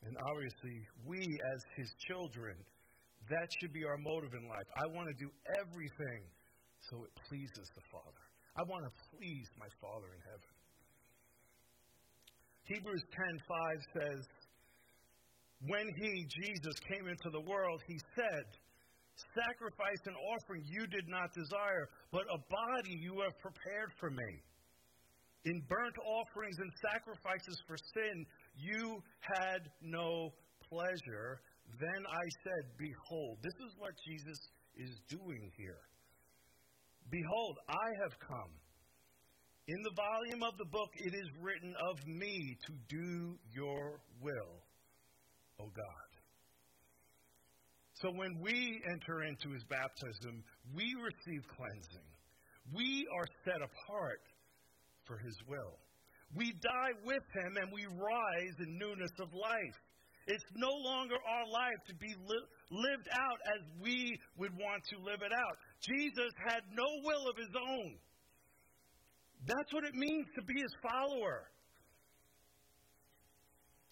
And 0.02 0.17
obviously, 0.19 0.76
we 1.07 1.23
as 1.23 1.61
his 1.79 1.91
children, 2.11 2.57
that 3.31 3.49
should 3.61 3.73
be 3.73 3.85
our 3.87 4.00
motive 4.02 4.35
in 4.35 4.49
life. 4.50 4.67
I 4.75 4.87
want 4.91 5.07
to 5.07 5.17
do 5.17 5.31
everything 5.62 6.21
so 6.91 7.07
it 7.07 7.12
pleases 7.31 7.67
the 7.79 7.87
Father. 7.93 8.25
I 8.59 8.67
want 8.67 8.83
to 8.83 8.93
please 9.14 9.47
my 9.57 9.71
Father 9.79 10.11
in 10.11 10.23
heaven. 10.26 10.50
Hebrews 12.67 13.05
10:5 13.14 13.79
says, 13.95 14.21
"When 15.66 15.87
he, 15.97 16.26
Jesus, 16.42 16.75
came 16.88 17.07
into 17.07 17.31
the 17.31 17.40
world, 17.40 17.83
he 17.87 17.99
said, 18.16 18.45
Sacrifice 19.35 20.02
and 20.07 20.16
offering 20.16 20.64
you 20.66 20.87
did 20.87 21.07
not 21.07 21.33
desire, 21.35 21.88
but 22.11 22.23
a 22.23 22.38
body 22.38 22.97
you 22.99 23.21
have 23.21 23.38
prepared 23.38 23.92
for 24.00 24.11
me. 24.11 24.42
In 25.45 25.61
burnt 25.69 25.97
offerings 26.04 26.59
and 26.59 26.71
sacrifices 26.90 27.61
for 27.66 27.76
sin, 27.95 28.26
you 28.57 29.02
had 29.21 29.69
no 29.83 30.33
pleasure. 30.69 31.40
Then 31.78 32.02
I 32.07 32.25
said, 32.45 32.62
Behold, 32.78 33.38
this 33.42 33.54
is 33.66 33.75
what 33.78 33.92
Jesus 34.07 34.38
is 34.76 35.00
doing 35.09 35.50
here. 35.57 35.83
Behold, 37.11 37.59
I 37.69 37.88
have 38.02 38.19
come. 38.21 38.52
In 39.69 39.83
the 39.83 39.95
volume 39.95 40.42
of 40.42 40.57
the 40.59 40.71
book 40.71 40.90
it 40.97 41.14
is 41.14 41.28
written 41.40 41.75
of 41.90 42.07
me 42.07 42.57
to 42.66 42.73
do 42.88 43.38
your 43.52 44.00
will, 44.21 44.62
O 45.62 45.71
God. 45.71 46.11
So 48.02 48.11
when 48.11 48.40
we 48.42 48.83
enter 48.90 49.23
into 49.23 49.54
his 49.54 49.62
baptism, 49.71 50.42
we 50.75 50.90
receive 50.99 51.42
cleansing. 51.54 52.09
We 52.75 53.07
are 53.14 53.26
set 53.45 53.62
apart 53.62 54.23
for 55.07 55.19
his 55.19 55.37
will. 55.47 55.78
We 56.35 56.50
die 56.62 56.95
with 57.04 57.23
him 57.31 57.57
and 57.62 57.71
we 57.71 57.87
rise 57.87 58.57
in 58.59 58.78
newness 58.78 59.12
of 59.21 59.28
life. 59.35 59.78
It's 60.26 60.45
no 60.54 60.71
longer 60.71 61.14
our 61.14 61.47
life 61.47 61.81
to 61.88 61.95
be 61.95 62.09
li- 62.09 62.49
lived 62.71 63.09
out 63.12 63.38
as 63.54 63.62
we 63.83 64.19
would 64.38 64.54
want 64.54 64.83
to 64.90 64.97
live 65.02 65.23
it 65.23 65.33
out. 65.33 65.57
Jesus 65.83 66.33
had 66.49 66.62
no 66.73 66.87
will 67.04 67.28
of 67.28 67.37
his 67.37 67.54
own. 67.54 67.99
That's 69.47 69.73
what 69.73 69.85
it 69.85 69.95
means 69.95 70.26
to 70.37 70.42
be 70.42 70.54
his 70.54 70.75
follower. 70.83 71.50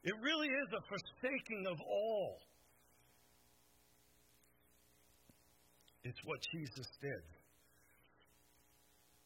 It 0.03 0.15
really 0.23 0.49
is 0.49 0.69
a 0.73 0.81
forsaking 0.89 1.67
of 1.67 1.79
all. 1.81 2.39
It's 6.05 6.19
what 6.25 6.39
Jesus 6.53 6.87
did. 7.03 7.23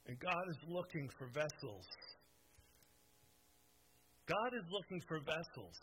And 0.06 0.18
God 0.18 0.42
is 0.50 0.58
looking 0.68 1.08
for 1.16 1.28
vessels. 1.28 1.86
God 4.26 4.50
is 4.58 4.64
looking 4.70 5.00
for 5.06 5.20
vessels. 5.20 5.78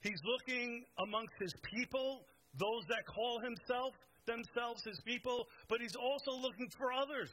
He's 0.00 0.20
looking 0.24 0.84
amongst 1.06 1.34
his 1.40 1.54
people, 1.74 2.22
those 2.58 2.84
that 2.88 3.06
call 3.06 3.40
himself 3.40 3.94
themselves 4.26 4.82
his 4.84 5.00
people, 5.06 5.46
but 5.68 5.80
he's 5.80 5.96
also 5.96 6.32
looking 6.40 6.68
for 6.76 6.92
others 6.92 7.30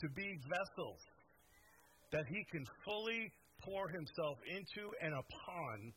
to 0.00 0.08
be 0.08 0.38
vessels 0.48 1.00
that 2.16 2.24
he 2.32 2.40
can 2.50 2.64
fully 2.80 3.30
pour 3.60 3.88
himself 3.92 4.38
into 4.48 4.88
and 5.04 5.12
upon 5.12 5.92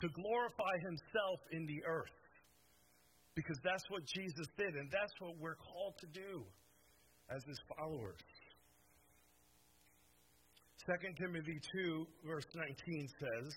to 0.00 0.08
glorify 0.16 0.74
himself 0.80 1.40
in 1.52 1.66
the 1.66 1.84
earth. 1.84 2.16
Because 3.36 3.58
that's 3.62 3.84
what 3.90 4.00
Jesus 4.08 4.48
did, 4.56 4.72
and 4.80 4.88
that's 4.90 5.12
what 5.20 5.36
we're 5.38 5.60
called 5.60 5.92
to 6.00 6.08
do 6.16 6.40
as 7.28 7.44
his 7.44 7.60
followers. 7.76 8.16
2 10.88 11.12
Timothy 11.20 11.60
2, 11.76 12.06
verse 12.24 12.48
19 12.54 12.74
says, 13.20 13.52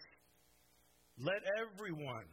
Let 1.17 1.39
everyone, 1.63 2.27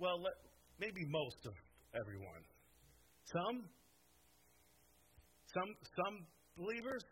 well, 0.00 0.16
let, 0.16 0.32
maybe 0.80 1.04
most 1.12 1.44
of 1.44 1.52
everyone, 1.94 2.42
some, 3.28 3.68
some, 5.54 5.72
some 5.96 6.16
believers, 6.56 7.04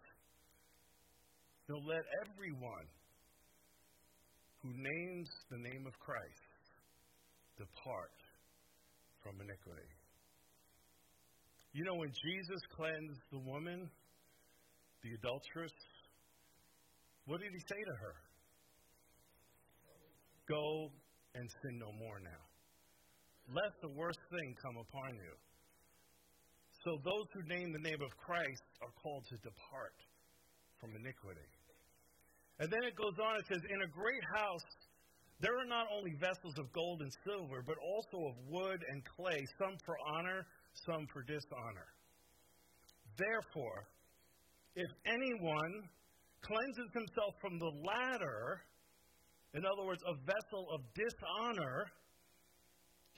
will 1.68 1.84
let 1.86 2.04
everyone 2.26 2.86
who 4.62 4.70
names 4.70 5.28
the 5.50 5.58
name 5.58 5.86
of 5.86 5.94
Christ 5.98 6.46
depart 7.58 8.16
from 9.22 9.40
iniquity. 9.40 9.90
You 11.72 11.84
know, 11.84 11.94
when 11.94 12.10
Jesus 12.10 12.60
cleansed 12.76 13.20
the 13.32 13.42
woman, 13.44 13.90
the 15.02 15.10
adulteress, 15.20 15.74
what 17.26 17.40
did 17.40 17.50
he 17.52 17.60
say 17.68 17.80
to 17.82 17.94
her? 18.00 18.14
Go 20.48 20.90
and 21.34 21.50
sin 21.50 21.78
no 21.78 21.90
more 21.98 22.20
now. 22.22 22.42
Let 23.50 23.74
the 23.82 23.92
worst 23.92 24.18
thing 24.30 24.54
come 24.62 24.76
upon 24.78 25.14
you. 25.14 25.34
So 26.86 27.02
those 27.02 27.26
who 27.34 27.42
name 27.50 27.74
the 27.74 27.82
name 27.82 27.98
of 27.98 28.14
Christ 28.14 28.62
are 28.78 28.94
called 29.02 29.26
to 29.26 29.36
depart 29.42 29.98
from 30.78 30.94
iniquity. 30.94 31.50
And 32.62 32.70
then 32.70 32.86
it 32.86 32.94
goes 32.94 33.18
on, 33.18 33.42
it 33.42 33.46
says, 33.50 33.58
In 33.74 33.82
a 33.82 33.90
great 33.90 34.22
house, 34.30 34.70
there 35.42 35.50
are 35.58 35.66
not 35.66 35.90
only 35.90 36.14
vessels 36.22 36.54
of 36.62 36.70
gold 36.70 37.02
and 37.02 37.10
silver, 37.26 37.66
but 37.66 37.74
also 37.82 38.30
of 38.30 38.34
wood 38.46 38.78
and 38.86 39.02
clay, 39.02 39.42
some 39.58 39.74
for 39.84 39.98
honor, 40.14 40.46
some 40.86 41.10
for 41.10 41.26
dishonor. 41.26 41.90
Therefore, 43.18 43.90
if 44.76 44.90
anyone 45.10 45.90
cleanses 46.38 46.90
himself 46.94 47.34
from 47.42 47.58
the 47.58 47.72
latter, 47.82 48.62
in 49.58 49.66
other 49.66 49.82
words, 49.82 50.06
a 50.06 50.14
vessel 50.22 50.70
of 50.70 50.86
dishonor, 50.94 51.90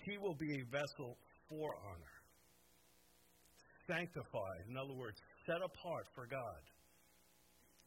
he 0.08 0.16
will 0.16 0.40
be 0.40 0.56
a 0.56 0.64
vessel 0.72 1.20
for 1.50 1.76
honor. 1.84 2.17
Sanctified, 3.88 4.68
in 4.68 4.76
other 4.76 4.94
words, 4.94 5.16
set 5.46 5.64
apart 5.64 6.06
for 6.14 6.26
God 6.26 6.60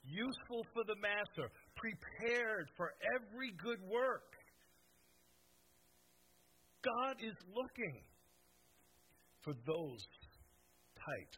useful 0.04 0.66
for 0.74 0.84
the 0.86 0.96
master, 0.98 1.52
prepared 1.76 2.70
for 2.76 2.94
every 3.16 3.52
good 3.62 3.82
work. 3.90 4.34
God 6.84 7.18
is 7.22 7.36
looking 7.54 8.02
for 9.44 9.54
those 9.54 10.02
types, 10.98 11.38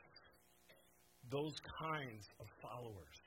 those 1.32 1.56
kinds 1.80 2.24
of 2.40 2.48
followers 2.62 3.20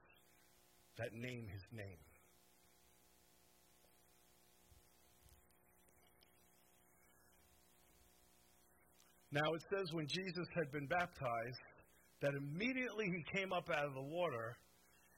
that 0.97 1.13
name 1.13 1.45
his 1.53 1.65
name. 1.73 2.06
Now 9.37 9.53
it 9.53 9.63
says 9.69 9.93
when 9.93 10.07
Jesus 10.09 10.49
had 10.57 10.73
been 10.73 10.87
baptized, 10.87 11.61
that 12.23 12.33
immediately 12.33 13.05
he 13.05 13.39
came 13.39 13.53
up 13.53 13.69
out 13.69 13.85
of 13.85 13.93
the 13.93 14.09
water, 14.09 14.57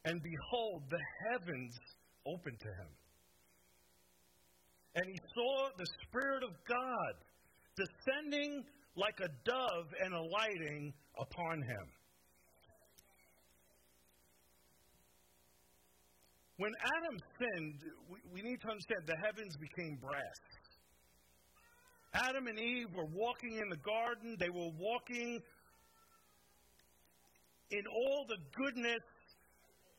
and 0.07 0.21
behold, 0.21 0.83
the 0.91 0.99
heavens 1.31 1.73
opened 2.27 2.59
to 2.59 2.67
him. 2.67 2.91
And 4.97 5.05
he 5.07 5.19
saw 5.35 5.69
the 5.79 5.87
Spirit 6.03 6.43
of 6.43 6.51
God 6.67 7.15
descending 7.79 8.65
like 8.97 9.15
a 9.23 9.31
dove 9.47 9.87
and 10.03 10.13
alighting 10.13 10.93
upon 11.21 11.63
him. 11.63 11.87
When 16.57 16.73
Adam 16.75 17.21
sinned, 17.39 17.79
we, 18.11 18.19
we, 18.35 18.43
need 18.43 18.59
to 18.63 18.67
understand 18.67 19.07
the 19.07 19.15
heavens 19.23 19.55
became 19.63 19.97
brass. 20.03 20.58
Adam 22.15 22.47
and 22.47 22.59
Eve 22.59 22.89
were 22.95 23.09
walking 23.13 23.59
in 23.59 23.69
the 23.69 23.77
garden, 23.77 24.37
they 24.39 24.49
were 24.49 24.71
walking 24.79 25.41
in 27.71 27.83
all 27.87 28.25
the 28.29 28.39
goodness 28.57 29.05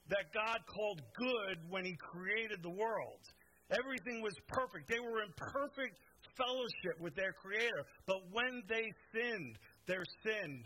that 0.10 0.34
God 0.34 0.58
called 0.66 1.02
good 1.16 1.58
when 1.70 1.86
He 1.86 1.96
created 1.96 2.60
the 2.64 2.70
world. 2.70 3.22
Everything 3.70 4.22
was 4.22 4.34
perfect. 4.48 4.90
They 4.90 5.00
were 5.00 5.22
in 5.22 5.30
perfect 5.38 6.00
fellowship 6.36 6.98
with 7.00 7.16
their 7.16 7.34
Creator. 7.34 7.86
But 8.08 8.18
when 8.32 8.64
they 8.68 8.90
sinned, 9.14 9.60
their 9.86 10.04
sin 10.24 10.64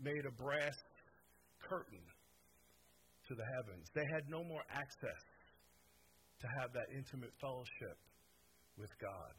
made 0.00 0.22
a 0.26 0.30
brass 0.30 0.76
curtain 1.68 2.04
to 3.26 3.34
the 3.34 3.44
heavens. 3.58 3.90
They 3.94 4.06
had 4.14 4.30
no 4.30 4.44
more 4.44 4.62
access 4.70 5.22
to 6.40 6.46
have 6.60 6.72
that 6.72 6.86
intimate 6.94 7.32
fellowship 7.40 7.98
with 8.78 8.90
God. 9.00 9.34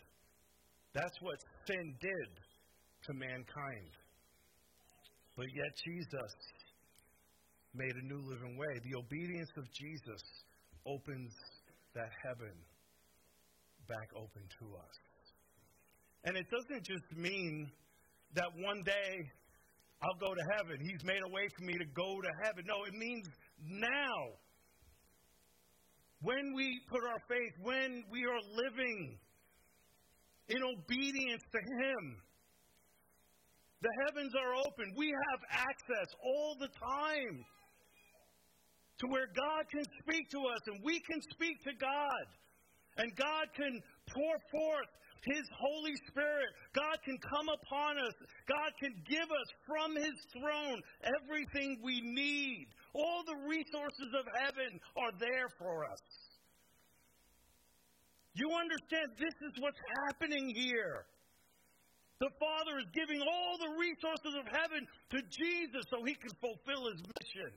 That's 0.94 1.22
what 1.22 1.38
sin 1.68 1.96
did 2.02 2.30
to 3.06 3.14
mankind. 3.14 3.92
But 5.38 5.48
yet, 5.56 5.72
Jesus 5.86 6.32
made 7.74 7.96
a 7.96 8.06
new 8.06 8.22
living 8.28 8.58
way. 8.58 8.80
The 8.84 8.98
obedience 8.98 9.50
of 9.58 9.64
Jesus 9.74 10.22
opens 10.86 11.32
that 11.94 12.10
heaven 12.26 12.54
back 13.88 14.10
open 14.16 14.44
to 14.60 14.66
us. 14.76 14.96
And 16.26 16.36
it 16.36 16.46
doesn't 16.52 16.84
just 16.86 17.18
mean 17.18 17.72
that 18.36 18.50
one 18.58 18.82
day 18.84 19.12
I'll 20.02 20.20
go 20.20 20.34
to 20.34 20.46
heaven. 20.58 20.78
He's 20.82 21.04
made 21.04 21.22
a 21.26 21.32
way 21.32 21.48
for 21.58 21.66
me 21.66 21.74
to 21.74 21.86
go 21.96 22.22
to 22.22 22.32
heaven. 22.44 22.64
No, 22.68 22.84
it 22.86 22.94
means 22.94 23.28
now. 23.60 24.36
When 26.22 26.54
we 26.54 26.80
put 26.90 27.02
our 27.04 27.22
faith, 27.28 27.54
when 27.64 28.04
we 28.12 28.26
are 28.26 28.42
living 28.56 29.18
in 30.50 30.64
obedience 30.64 31.44
to 31.52 31.60
Him, 31.60 32.18
the 33.82 33.94
heavens 34.06 34.34
are 34.36 34.56
open. 34.56 34.94
We 34.98 35.08
have 35.08 35.42
access 35.50 36.10
all 36.24 36.56
the 36.60 36.68
time 36.68 37.46
to 39.00 39.08
where 39.08 39.28
God 39.32 39.64
can 39.72 39.86
speak 40.04 40.30
to 40.32 40.40
us 40.52 40.62
and 40.68 40.84
we 40.84 41.00
can 41.00 41.22
speak 41.32 41.64
to 41.64 41.74
God. 41.80 42.26
And 42.98 43.16
God 43.16 43.48
can 43.56 43.80
pour 44.12 44.36
forth 44.52 44.92
His 45.24 45.48
Holy 45.56 45.96
Spirit. 46.12 46.52
God 46.76 47.00
can 47.06 47.18
come 47.32 47.48
upon 47.48 47.98
us. 47.98 48.12
God 48.44 48.72
can 48.84 48.92
give 49.08 49.30
us 49.32 49.50
from 49.64 49.96
His 49.96 50.18
throne 50.36 50.80
everything 51.24 51.80
we 51.82 52.02
need. 52.04 52.68
All 52.94 53.24
the 53.24 53.48
resources 53.48 54.12
of 54.20 54.26
heaven 54.36 54.80
are 54.98 55.16
there 55.18 55.48
for 55.58 55.86
us. 55.86 56.04
You 58.36 58.50
understand 58.54 59.12
this 59.18 59.36
is 59.42 59.54
what's 59.60 59.80
happening 60.06 60.54
here. 60.56 61.06
The 62.20 62.30
Father 62.40 62.80
is 62.80 62.86
giving 62.94 63.22
all 63.22 63.58
the 63.58 63.80
resources 63.80 64.36
of 64.36 64.46
heaven 64.52 64.86
to 65.12 65.20
Jesus 65.32 65.84
so 65.90 66.04
he 66.04 66.14
can 66.16 66.32
fulfill 66.42 66.92
his 66.92 67.00
mission. 67.00 67.52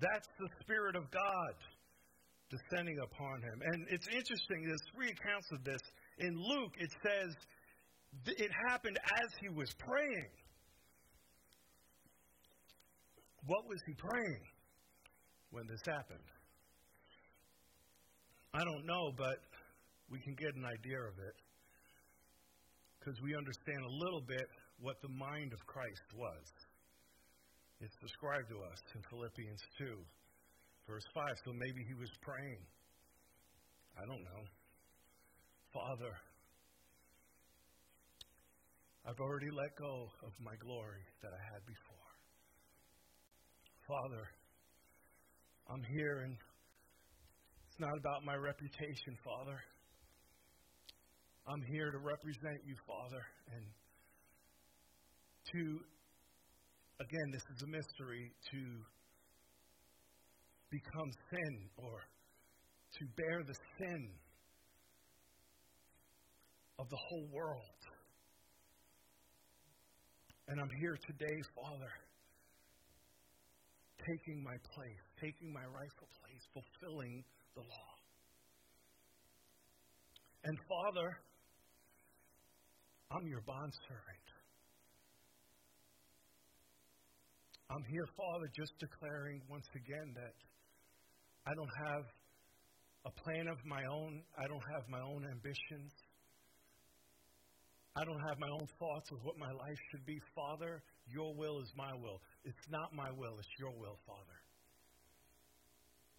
That's 0.00 0.28
the 0.38 0.48
Spirit 0.60 0.96
of 0.96 1.10
God 1.10 1.54
descending 2.50 2.98
upon 3.04 3.42
him. 3.42 3.60
And 3.64 3.86
it's 3.88 4.08
interesting, 4.08 4.64
there's 4.66 4.84
three 4.94 5.08
accounts 5.08 5.48
of 5.52 5.64
this. 5.64 5.80
In 6.18 6.36
Luke, 6.36 6.72
it 6.78 6.90
says 7.02 7.34
it 8.26 8.50
happened 8.68 8.98
as 9.04 9.30
he 9.40 9.48
was 9.48 9.72
praying. 9.78 10.30
What 13.46 13.68
was 13.68 13.80
he 13.86 13.94
praying 13.94 14.44
when 15.50 15.66
this 15.66 15.80
happened? 15.86 16.28
I 18.54 18.64
don't 18.64 18.84
know, 18.86 19.12
but 19.16 19.38
we 20.10 20.18
can 20.20 20.34
get 20.34 20.54
an 20.54 20.66
idea 20.66 20.98
of 20.98 21.14
it 21.22 21.36
because 22.98 23.14
we 23.22 23.34
understand 23.36 23.78
a 23.86 23.94
little 24.04 24.20
bit 24.26 24.46
what 24.80 25.00
the 25.02 25.08
mind 25.08 25.52
of 25.52 25.60
Christ 25.66 26.08
was. 26.16 26.44
It's 27.80 27.96
described 28.02 28.50
to 28.50 28.58
us 28.60 28.80
in 28.94 29.00
Philippians 29.08 29.62
2, 29.78 29.96
verse 30.86 31.06
5. 31.14 31.24
So 31.44 31.52
maybe 31.54 31.80
he 31.86 31.94
was 31.94 32.10
praying. 32.20 32.60
I 33.96 34.04
don't 34.04 34.20
know. 34.20 34.42
Father, 35.72 36.12
I've 39.06 39.20
already 39.20 39.50
let 39.50 39.72
go 39.78 40.10
of 40.26 40.32
my 40.44 40.54
glory 40.60 41.04
that 41.22 41.32
I 41.32 41.40
had 41.54 41.64
before. 41.64 42.10
Father, 43.86 44.28
I'm 45.72 45.84
here 45.84 46.22
and 46.24 46.36
it's 47.68 47.78
not 47.78 47.96
about 47.96 48.24
my 48.24 48.34
reputation, 48.34 49.14
Father. 49.22 49.56
I'm 51.46 51.62
here 51.62 51.92
to 51.92 51.98
represent 51.98 52.58
you, 52.66 52.74
Father, 52.88 53.22
and 53.54 53.64
to, 55.52 55.78
again, 56.98 57.30
this 57.30 57.42
is 57.54 57.62
a 57.62 57.68
mystery, 57.68 58.32
to 58.50 58.60
become 60.70 61.10
sin 61.30 61.68
or 61.76 62.02
to 62.98 63.06
bear 63.16 63.44
the 63.46 63.54
sin 63.78 64.10
of 66.80 66.88
the 66.88 66.98
whole 66.98 67.28
world. 67.32 67.80
And 70.48 70.60
I'm 70.60 70.70
here 70.80 70.98
today, 71.06 71.38
Father, 71.54 71.92
taking 74.06 74.42
my 74.42 74.56
place, 74.74 75.04
taking 75.20 75.52
my 75.52 75.64
rightful 75.64 76.08
place, 76.20 76.42
fulfilling 76.54 77.24
the 77.54 77.60
law. 77.60 77.90
And 80.44 80.56
Father, 80.68 81.08
I'm 83.12 83.26
your 83.26 83.42
bondservant. 83.42 84.26
I'm 87.70 87.84
here, 87.84 88.06
Father, 88.16 88.50
just 88.56 88.72
declaring 88.80 89.42
once 89.48 89.66
again 89.76 90.14
that 90.14 90.34
I 91.46 91.54
don't 91.54 91.74
have 91.86 92.04
a 93.06 93.10
plan 93.22 93.48
of 93.48 93.58
my 93.64 93.84
own. 93.84 94.22
I 94.38 94.48
don't 94.48 94.64
have 94.74 94.88
my 94.88 95.00
own 95.00 95.24
ambitions. 95.30 95.92
I 97.96 98.04
don't 98.04 98.20
have 98.28 98.38
my 98.38 98.48
own 98.48 98.66
thoughts 98.78 99.10
of 99.12 99.18
what 99.22 99.36
my 99.38 99.50
life 99.50 99.80
should 99.90 100.06
be. 100.06 100.18
Father, 100.34 100.82
your 101.12 101.34
will 101.34 101.60
is 101.60 101.70
my 101.76 101.92
will. 102.00 102.20
It's 102.44 102.66
not 102.70 102.94
my 102.94 103.10
will, 103.10 103.38
it's 103.38 103.54
your 103.58 103.72
will, 103.76 103.98
Father. 104.06 104.38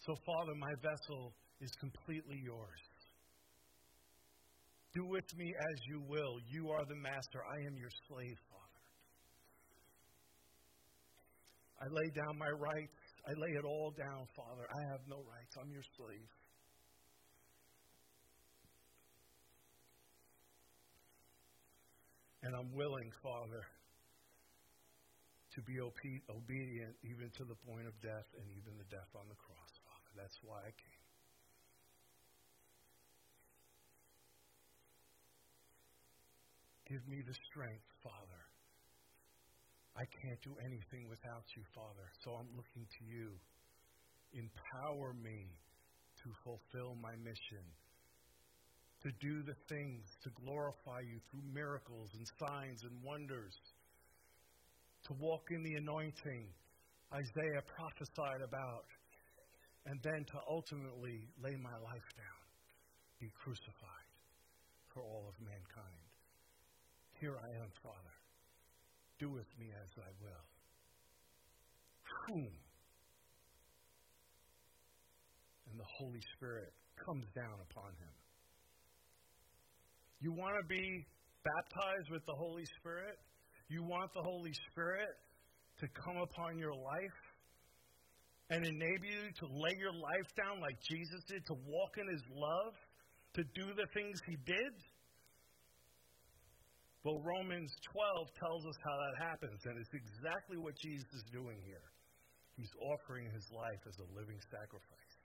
So, 0.05 0.15
Father, 0.25 0.53
my 0.57 0.73
vessel 0.81 1.33
is 1.61 1.69
completely 1.79 2.41
yours. 2.43 2.81
Do 4.93 5.05
with 5.05 5.29
me 5.37 5.47
as 5.47 5.77
you 5.87 6.01
will. 6.07 6.35
You 6.49 6.69
are 6.71 6.83
the 6.83 6.99
master. 6.99 7.39
I 7.47 7.67
am 7.67 7.77
your 7.77 7.93
slave, 8.09 8.37
Father. 8.49 8.81
I 11.79 11.85
lay 11.89 12.09
down 12.13 12.37
my 12.37 12.49
rights. 12.49 12.97
I 13.25 13.31
lay 13.31 13.53
it 13.57 13.65
all 13.65 13.93
down, 13.97 14.25
Father. 14.35 14.65
I 14.67 14.81
have 14.91 15.01
no 15.07 15.17
rights. 15.17 15.53
I'm 15.61 15.71
your 15.71 15.85
slave. 15.95 16.29
And 22.43 22.55
I'm 22.55 22.73
willing, 22.73 23.11
Father, 23.21 23.63
to 25.55 25.59
be 25.67 25.79
obedient 25.79 26.95
even 27.03 27.27
to 27.37 27.43
the 27.43 27.57
point 27.67 27.87
of 27.87 27.95
death 27.99 28.27
and 28.39 28.47
even 28.55 28.77
the 28.79 28.87
death 28.87 29.11
on 29.15 29.27
the 29.27 29.35
cross. 29.35 29.71
Father. 29.83 30.11
That's 30.15 30.39
why 30.43 30.59
I 30.63 30.71
came. 30.71 31.01
Give 36.87 37.03
me 37.07 37.23
the 37.23 37.35
strength, 37.51 37.87
Father. 38.03 38.43
I 39.95 40.03
can't 40.07 40.39
do 40.43 40.55
anything 40.59 41.07
without 41.07 41.43
you, 41.55 41.63
Father. 41.75 42.07
So 42.23 42.31
I'm 42.35 42.51
looking 42.55 42.83
to 42.83 43.01
you. 43.07 43.31
Empower 44.35 45.11
me 45.19 45.51
to 46.23 46.27
fulfill 46.43 46.95
my 46.99 47.15
mission, 47.23 47.63
to 49.03 49.09
do 49.19 49.43
the 49.43 49.55
things 49.67 50.03
to 50.23 50.29
glorify 50.43 51.01
you 51.01 51.19
through 51.31 51.43
miracles 51.51 52.09
and 52.15 52.23
signs 52.39 52.83
and 52.83 52.95
wonders, 53.03 53.55
to 55.11 55.17
walk 55.19 55.43
in 55.51 55.63
the 55.63 55.75
anointing 55.75 56.47
Isaiah 57.11 57.63
prophesied 57.67 58.41
about 58.47 58.87
and 59.85 59.99
then 60.03 60.23
to 60.23 60.37
ultimately 60.47 61.27
lay 61.43 61.55
my 61.59 61.75
life 61.83 62.07
down, 62.15 62.41
be 63.19 63.27
crucified 63.43 64.07
for 64.93 65.01
all 65.03 65.27
of 65.27 65.35
mankind. 65.43 66.03
Here 67.19 67.35
I 67.35 67.49
am, 67.59 67.69
Father. 67.83 68.15
Do 69.19 69.29
with 69.29 69.49
me 69.59 69.67
as 69.75 69.91
I 69.99 70.11
will. 70.23 70.45
Whom? 72.27 72.53
And 75.69 75.79
the 75.79 75.89
Holy 75.99 76.21
Spirit 76.37 76.71
comes 76.95 77.25
down 77.35 77.59
upon 77.69 77.91
him. 77.99 78.15
You 80.21 80.31
want 80.31 80.55
to 80.61 80.67
be 80.67 81.05
baptized 81.43 82.09
with 82.11 82.25
the 82.25 82.37
Holy 82.37 82.65
Spirit? 82.79 83.17
You 83.71 83.83
want 83.83 84.11
the 84.13 84.21
Holy 84.21 84.51
Spirit 84.69 85.15
to 85.79 85.87
come 85.95 86.17
upon 86.17 86.59
your 86.59 86.75
life? 86.75 87.19
and 88.51 88.67
enable 88.67 89.07
you 89.07 89.31
to 89.39 89.47
lay 89.47 89.71
your 89.79 89.95
life 89.95 90.27
down 90.35 90.59
like 90.59 90.75
Jesus 90.83 91.23
did, 91.23 91.39
to 91.47 91.55
walk 91.63 91.95
in 91.95 92.03
his 92.11 92.21
love, 92.35 92.75
to 93.39 93.43
do 93.55 93.71
the 93.71 93.87
things 93.95 94.19
he 94.27 94.35
did? 94.43 94.75
Well, 97.07 97.23
Romans 97.23 97.71
12 97.95 98.27
tells 98.35 98.67
us 98.67 98.75
how 98.83 98.91
that 98.91 99.15
happens, 99.23 99.57
and 99.65 99.79
it's 99.79 99.95
exactly 99.95 100.59
what 100.59 100.75
Jesus 100.75 101.07
is 101.15 101.23
doing 101.31 101.63
here. 101.63 101.87
He's 102.59 102.69
offering 102.91 103.31
his 103.31 103.47
life 103.55 103.79
as 103.87 103.95
a 104.03 104.07
living 104.11 104.37
sacrifice. 104.51 105.15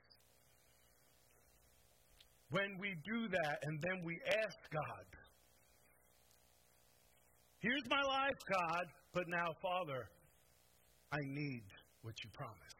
When 2.49 2.79
we 2.79 2.95
do 3.03 3.27
that, 3.27 3.59
and 3.67 3.75
then 3.83 4.07
we 4.07 4.15
ask 4.23 4.55
God, 4.71 5.05
Here's 7.67 7.89
my 7.91 7.99
life, 7.99 8.39
God, 8.47 8.85
but 9.11 9.27
now, 9.27 9.51
Father, 9.59 10.07
I 11.11 11.19
need 11.19 11.67
what 11.99 12.15
you 12.23 12.29
promised 12.31 12.79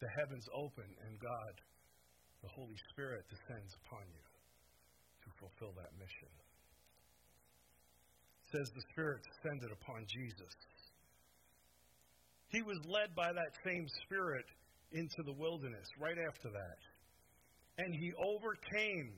the 0.00 0.08
heavens 0.16 0.48
open 0.56 0.88
and 1.04 1.12
God, 1.20 1.54
the 2.40 2.48
Holy 2.56 2.78
Spirit, 2.88 3.28
descends 3.28 3.76
upon 3.84 4.00
you 4.08 4.24
to 5.20 5.28
fulfill 5.36 5.76
that 5.76 5.92
mission. 6.00 6.32
It 8.40 8.56
says 8.56 8.72
the 8.72 8.86
Spirit 8.96 9.20
descended 9.20 9.76
upon 9.76 10.08
Jesus. 10.08 10.54
he 12.48 12.62
was 12.62 12.80
led 12.88 13.12
by 13.12 13.28
that 13.28 13.52
same 13.60 13.84
Spirit 14.08 14.46
into 14.92 15.20
the 15.28 15.36
wilderness 15.36 15.84
right 16.00 16.16
after 16.16 16.48
that. 16.48 16.80
And 17.76 17.92
he 17.92 18.08
overcame 18.24 19.12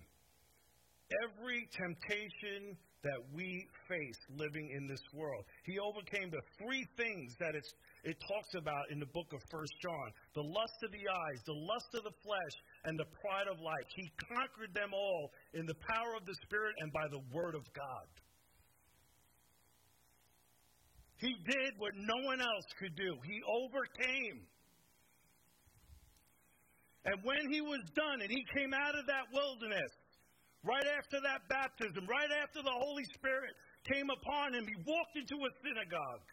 every 1.31 1.69
temptation 1.71 2.75
that 3.03 3.21
we 3.33 3.67
face 3.89 4.19
living 4.37 4.71
in 4.77 4.87
this 4.87 5.01
world. 5.15 5.45
He 5.65 5.79
overcame 5.79 6.31
the 6.31 6.45
three 6.61 6.85
things 6.97 7.33
that 7.41 7.55
it 7.57 8.17
talks 8.29 8.53
about 8.55 8.91
in 8.91 9.01
the 9.01 9.09
book 9.13 9.33
of 9.33 9.41
First 9.51 9.73
John 9.81 10.09
the 10.35 10.45
lust 10.45 10.79
of 10.85 10.93
the 10.93 11.07
eyes, 11.09 11.41
the 11.47 11.57
lust 11.57 11.91
of 11.95 12.05
the 12.05 12.17
flesh, 12.23 12.57
and 12.85 12.99
the 12.99 13.09
pride 13.21 13.49
of 13.49 13.61
life. 13.61 13.89
He 13.97 14.11
conquered 14.29 14.75
them 14.75 14.93
all 14.93 15.33
in 15.55 15.65
the 15.67 15.79
power 15.89 16.13
of 16.17 16.27
the 16.27 16.37
Spirit 16.45 16.75
and 16.81 16.93
by 16.93 17.09
the 17.11 17.23
Word 17.33 17.55
of 17.55 17.65
God. 17.73 18.09
He 21.21 21.37
did 21.45 21.77
what 21.77 21.93
no 21.97 22.17
one 22.25 22.41
else 22.41 22.65
could 22.81 22.97
do. 22.97 23.17
He 23.25 23.41
overcame. 23.45 24.41
And 27.05 27.17
when 27.25 27.53
he 27.53 27.61
was 27.61 27.81
done 27.95 28.21
and 28.21 28.31
he 28.31 28.45
came 28.57 28.73
out 28.73 28.97
of 28.97 29.07
that 29.07 29.29
wilderness, 29.33 29.93
right 30.65 30.87
after 30.99 31.21
that 31.21 31.47
baptism, 31.49 32.07
right 32.07 32.31
after 32.43 32.63
the 32.63 32.73
Holy 32.73 33.05
Spirit 33.15 33.55
came 33.85 34.11
upon 34.11 34.55
him, 34.55 34.67
he 34.67 34.77
walked 34.87 35.17
into 35.17 35.37
a 35.37 35.51
synagogue 35.65 36.27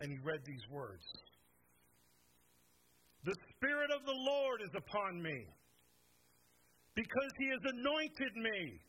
and 0.00 0.10
he 0.10 0.18
read 0.24 0.40
these 0.44 0.64
words 0.70 1.04
The 3.24 3.36
Spirit 3.56 3.90
of 3.90 4.04
the 4.06 4.16
Lord 4.16 4.60
is 4.62 4.74
upon 4.74 5.22
me 5.22 5.46
because 6.94 7.32
he 7.38 7.48
has 7.48 7.62
anointed 7.74 8.34
me 8.36 8.80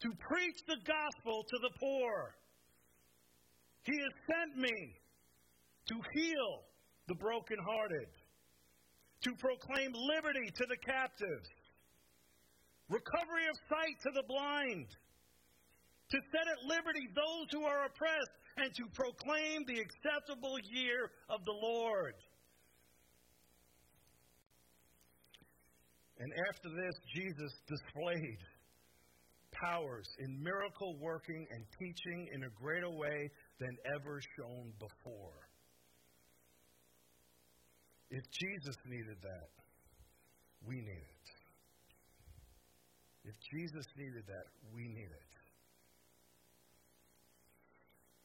to 0.00 0.08
preach 0.28 0.58
the 0.66 0.76
gospel 0.84 1.44
to 1.48 1.58
the 1.60 1.70
poor. 1.78 2.34
He 3.84 3.96
has 3.96 4.12
sent 4.28 4.56
me 4.60 4.76
to 5.88 5.96
heal 6.14 6.52
the 7.08 7.14
brokenhearted, 7.16 8.08
to 9.24 9.30
proclaim 9.38 9.92
liberty 9.92 10.48
to 10.54 10.64
the 10.68 10.76
captives, 10.76 11.48
recovery 12.90 13.46
of 13.46 13.56
sight 13.70 13.96
to 14.02 14.10
the 14.12 14.26
blind, 14.26 14.86
to 16.10 16.18
set 16.34 16.46
at 16.50 16.60
liberty 16.66 17.06
those 17.14 17.46
who 17.54 17.62
are 17.64 17.86
oppressed, 17.86 18.34
and 18.58 18.74
to 18.74 18.84
proclaim 18.92 19.64
the 19.64 19.78
acceptable 19.78 20.58
year 20.74 21.08
of 21.30 21.40
the 21.46 21.54
Lord. 21.54 22.14
And 26.18 26.30
after 26.50 26.68
this, 26.68 26.94
Jesus 27.14 27.52
displayed 27.66 28.42
powers 29.52 30.06
in 30.18 30.42
miracle 30.42 30.98
working 31.00 31.46
and 31.50 31.64
teaching 31.78 32.28
in 32.34 32.44
a 32.44 32.50
greater 32.60 32.90
way 32.90 33.30
than 33.58 33.76
ever 33.96 34.20
shown 34.36 34.72
before. 34.78 35.38
If 38.10 38.24
Jesus 38.32 38.76
needed 38.86 39.16
that, 39.22 39.48
we 40.66 40.76
need 40.76 40.90
it. 40.90 41.19
If 43.24 43.34
Jesus 43.52 43.84
needed 43.96 44.24
that, 44.26 44.46
we 44.74 44.88
need 44.88 45.10
it. 45.10 45.30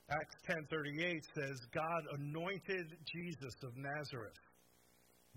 Acts 0.09 0.35
10:38 0.47 1.23
says 1.33 1.59
God 1.73 2.03
anointed 2.19 2.97
Jesus 3.11 3.55
of 3.63 3.75
Nazareth 3.75 4.37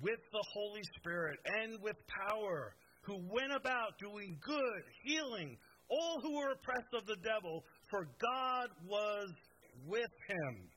with 0.01 0.21
the 0.31 0.45
Holy 0.53 0.83
Spirit 0.99 1.39
and 1.45 1.81
with 1.83 1.97
power, 2.29 2.77
who 3.03 3.17
went 3.33 3.53
about 3.53 3.99
doing 3.99 4.39
good, 4.43 4.83
healing 5.05 5.59
all 5.89 6.21
who 6.21 6.37
were 6.37 6.53
oppressed 6.53 6.93
of 6.95 7.07
the 7.07 7.17
devil, 7.25 7.65
for 7.91 8.05
God 8.21 8.69
was 8.87 9.33
with 9.87 10.11
him. 10.29 10.69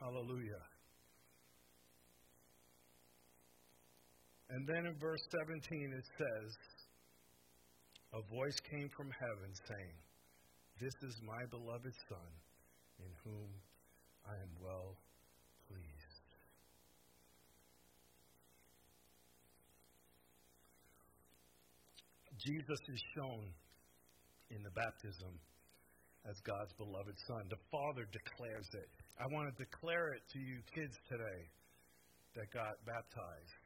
Hallelujah. 0.00 0.64
And 4.50 4.68
then 4.68 4.86
in 4.86 4.98
verse 4.98 5.20
17 5.30 5.92
it 5.92 6.04
says, 6.18 6.56
A 8.14 8.20
voice 8.28 8.60
came 8.68 8.90
from 8.94 9.08
heaven 9.08 9.56
saying, 9.68 9.96
This 10.80 10.92
is 11.02 11.16
my 11.24 11.46
beloved 11.48 11.94
Son, 12.08 12.30
in 13.00 13.08
whom 13.24 13.48
I 14.28 14.36
am 14.36 14.52
well 14.60 14.96
pleased. 15.66 16.28
Jesus 22.36 22.80
is 22.92 23.00
shown 23.16 23.48
in 24.50 24.62
the 24.62 24.74
baptism 24.76 25.32
as 26.28 26.36
God's 26.44 26.72
beloved 26.76 27.16
Son. 27.26 27.48
The 27.48 27.64
Father 27.72 28.04
declares 28.12 28.68
it. 28.74 28.90
I 29.16 29.24
want 29.32 29.48
to 29.48 29.56
declare 29.56 30.12
it 30.12 30.22
to 30.34 30.38
you 30.38 30.60
kids 30.74 30.96
today 31.08 31.48
that 32.36 32.52
got 32.52 32.76
baptized. 32.84 33.56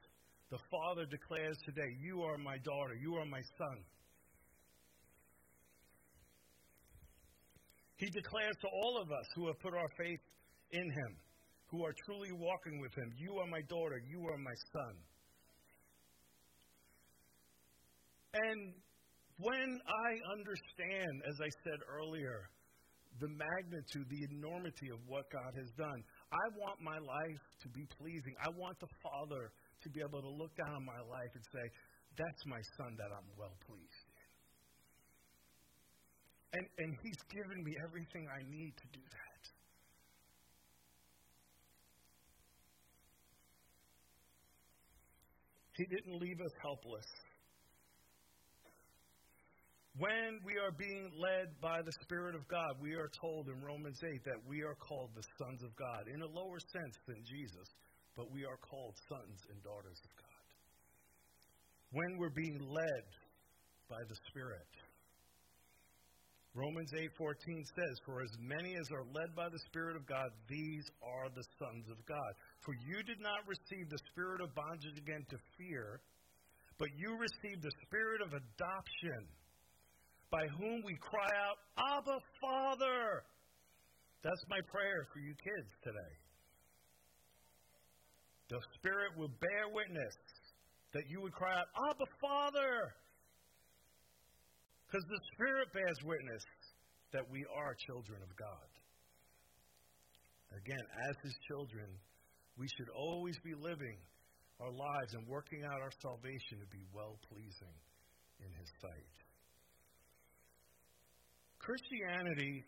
The 0.50 0.62
Father 0.70 1.04
declares 1.04 1.58
today, 1.66 1.90
You 1.98 2.22
are 2.22 2.38
my 2.38 2.58
daughter, 2.62 2.94
you 2.94 3.16
are 3.16 3.26
my 3.26 3.42
son. 3.58 3.82
He 7.96 8.10
declares 8.10 8.56
to 8.60 8.68
all 8.68 9.00
of 9.00 9.10
us 9.10 9.26
who 9.34 9.46
have 9.46 9.58
put 9.60 9.74
our 9.74 9.88
faith 9.96 10.20
in 10.72 10.84
Him, 10.84 11.12
who 11.68 11.84
are 11.84 11.94
truly 12.04 12.32
walking 12.32 12.80
with 12.80 12.92
Him, 12.94 13.12
You 13.16 13.38
are 13.38 13.46
my 13.46 13.62
daughter, 13.68 14.00
you 14.08 14.20
are 14.28 14.38
my 14.38 14.56
son. 14.72 14.94
And 18.34 18.74
when 19.40 19.80
I 19.80 20.10
understand, 20.36 21.12
as 21.24 21.36
I 21.40 21.48
said 21.64 21.80
earlier, 21.88 22.48
the 23.20 23.32
magnitude, 23.32 24.04
the 24.12 24.24
enormity 24.36 24.92
of 24.92 25.00
what 25.08 25.24
God 25.32 25.56
has 25.56 25.70
done, 25.80 26.00
I 26.28 26.44
want 26.60 26.80
my 26.84 27.00
life 27.00 27.44
to 27.64 27.68
be 27.72 27.88
pleasing. 27.96 28.36
I 28.44 28.52
want 28.60 28.76
the 28.80 28.92
Father 29.00 29.52
to 29.84 29.88
be 29.88 30.00
able 30.04 30.20
to 30.20 30.32
look 30.36 30.52
down 30.56 30.76
on 30.76 30.84
my 30.84 31.00
life 31.08 31.32
and 31.32 31.44
say, 31.48 31.64
That's 32.16 32.42
my 32.44 32.60
son 32.76 32.92
that 33.00 33.08
I'm 33.08 33.28
well 33.40 33.56
pleased. 33.64 34.05
And, 36.52 36.66
and 36.78 36.96
He's 37.02 37.20
given 37.30 37.62
me 37.64 37.74
everything 37.84 38.28
I 38.28 38.42
need 38.48 38.72
to 38.76 38.86
do 38.92 39.00
that. 39.02 39.26
He 45.76 45.84
didn't 45.84 46.20
leave 46.20 46.40
us 46.40 46.52
helpless. 46.62 47.04
When 49.98 50.40
we 50.44 50.56
are 50.60 50.72
being 50.76 51.08
led 51.16 51.56
by 51.60 51.80
the 51.80 51.92
Spirit 52.04 52.34
of 52.34 52.46
God, 52.48 52.76
we 52.80 52.92
are 52.94 53.08
told 53.20 53.48
in 53.48 53.60
Romans 53.64 53.96
8 54.04 54.24
that 54.24 54.40
we 54.46 54.60
are 54.60 54.76
called 54.76 55.10
the 55.16 55.24
sons 55.40 55.62
of 55.64 55.72
God 55.76 56.08
in 56.12 56.20
a 56.20 56.28
lower 56.28 56.60
sense 56.60 56.96
than 57.08 57.16
Jesus, 57.24 57.68
but 58.16 58.30
we 58.30 58.44
are 58.44 58.60
called 58.60 58.92
sons 59.08 59.40
and 59.48 59.56
daughters 59.64 59.96
of 60.04 60.12
God. 60.20 60.44
When 61.92 62.18
we're 62.18 62.36
being 62.36 62.60
led 62.60 63.04
by 63.88 64.02
the 64.08 64.16
Spirit. 64.28 64.68
Romans 66.56 66.90
8:14 66.94 67.64
says, 67.76 68.00
"For 68.06 68.22
as 68.22 68.38
many 68.38 68.76
as 68.76 68.90
are 68.90 69.04
led 69.04 69.36
by 69.36 69.48
the 69.50 69.58
Spirit 69.68 69.94
of 69.94 70.06
God, 70.06 70.32
these 70.48 70.88
are 71.02 71.28
the 71.28 71.44
sons 71.58 71.88
of 71.90 72.04
God. 72.06 72.34
For 72.64 72.74
you 72.74 73.02
did 73.02 73.20
not 73.20 73.46
receive 73.46 73.90
the 73.90 74.00
spirit 74.10 74.40
of 74.40 74.54
bondage 74.54 74.96
again 74.96 75.24
to 75.28 75.38
fear, 75.58 76.00
but 76.78 76.88
you 76.96 77.16
received 77.16 77.62
the 77.62 77.76
spirit 77.86 78.22
of 78.22 78.32
adoption." 78.32 79.28
by 80.30 80.46
whom 80.58 80.82
we 80.84 80.96
cry 81.00 81.30
out, 81.46 81.58
Abba, 81.78 82.18
Father. 82.40 83.22
That's 84.22 84.44
my 84.48 84.58
prayer 84.70 85.06
for 85.12 85.20
you 85.20 85.34
kids 85.34 85.70
today. 85.82 86.14
The 88.48 88.60
Spirit 88.78 89.16
will 89.16 89.30
bear 89.40 89.68
witness 89.72 90.14
that 90.92 91.02
you 91.08 91.20
would 91.20 91.32
cry 91.32 91.54
out, 91.54 91.66
Abba, 91.90 92.06
Father. 92.20 92.94
Because 94.96 95.12
the 95.12 95.28
Spirit 95.36 95.68
bears 95.74 96.00
witness 96.08 96.40
that 97.12 97.28
we 97.28 97.44
are 97.52 97.76
children 97.84 98.16
of 98.24 98.32
God. 98.32 98.70
Again, 100.56 100.80
as 101.04 101.16
His 101.20 101.36
children, 101.52 101.84
we 102.56 102.64
should 102.64 102.88
always 102.96 103.36
be 103.44 103.52
living 103.52 104.00
our 104.56 104.72
lives 104.72 105.12
and 105.12 105.28
working 105.28 105.68
out 105.68 105.84
our 105.84 105.92
salvation 106.00 106.64
to 106.64 106.68
be 106.72 106.80
well 106.96 107.20
pleasing 107.28 107.76
in 108.40 108.48
His 108.56 108.72
sight. 108.80 109.16
Christianity 111.60 112.64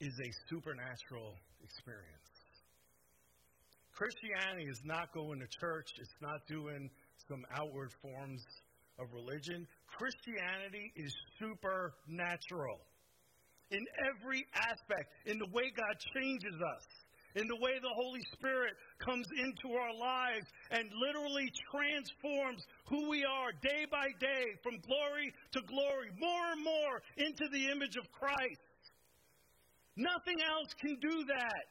is 0.00 0.16
a 0.16 0.30
supernatural 0.48 1.36
experience. 1.60 2.32
Christianity 3.92 4.64
is 4.64 4.80
not 4.88 5.12
going 5.12 5.44
to 5.44 5.48
church, 5.60 5.92
it's 6.00 6.20
not 6.22 6.40
doing 6.48 6.88
some 7.28 7.44
outward 7.52 7.92
forms 8.00 8.40
of 8.96 9.12
religion. 9.12 9.68
Christianity 9.86 10.92
is 10.96 11.14
supernatural 11.38 12.80
in 13.70 13.84
every 14.06 14.46
aspect, 14.54 15.10
in 15.26 15.38
the 15.38 15.48
way 15.52 15.72
God 15.74 15.96
changes 16.14 16.54
us 16.54 16.86
in 17.36 17.46
the 17.46 17.56
way 17.56 17.76
the 17.80 17.94
Holy 17.94 18.24
Spirit 18.32 18.72
comes 18.98 19.28
into 19.36 19.76
our 19.76 19.94
lives 19.94 20.48
and 20.70 20.88
literally 20.96 21.52
transforms 21.70 22.64
who 22.88 23.08
we 23.08 23.24
are 23.24 23.52
day 23.60 23.84
by 23.92 24.08
day 24.18 24.44
from 24.64 24.80
glory 24.80 25.32
to 25.52 25.60
glory, 25.68 26.08
more 26.18 26.52
and 26.52 26.64
more 26.64 27.02
into 27.18 27.44
the 27.52 27.68
image 27.68 27.96
of 27.96 28.10
Christ. 28.10 28.64
Nothing 29.96 30.40
else 30.40 30.72
can 30.80 30.96
do 31.00 31.24
that. 31.28 31.68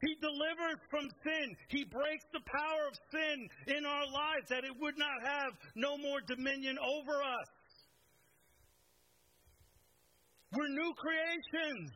He 0.00 0.14
delivers 0.20 0.78
from 0.90 1.10
sin. 1.24 1.56
He 1.68 1.84
breaks 1.84 2.24
the 2.32 2.40
power 2.46 2.86
of 2.86 2.94
sin 3.10 3.48
in 3.76 3.84
our 3.84 4.06
lives 4.06 4.48
that 4.48 4.64
it 4.64 4.74
would 4.80 4.96
not 4.96 5.18
have 5.24 5.52
no 5.74 5.98
more 5.98 6.20
dominion 6.26 6.78
over 6.78 7.18
us. 7.18 7.48
We're 10.54 10.68
new 10.68 10.94
creations. 10.94 11.90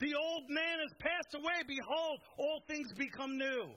The 0.00 0.14
old 0.14 0.44
man 0.48 0.78
has 0.80 0.92
passed 1.00 1.34
away. 1.34 1.64
Behold, 1.66 2.20
all 2.38 2.62
things 2.68 2.88
become 2.96 3.36
new. 3.36 3.72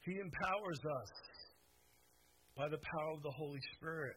He 0.00 0.18
empowers 0.18 0.78
us 0.78 1.10
by 2.56 2.68
the 2.68 2.78
power 2.78 3.12
of 3.14 3.22
the 3.22 3.30
Holy 3.30 3.60
Spirit 3.76 4.16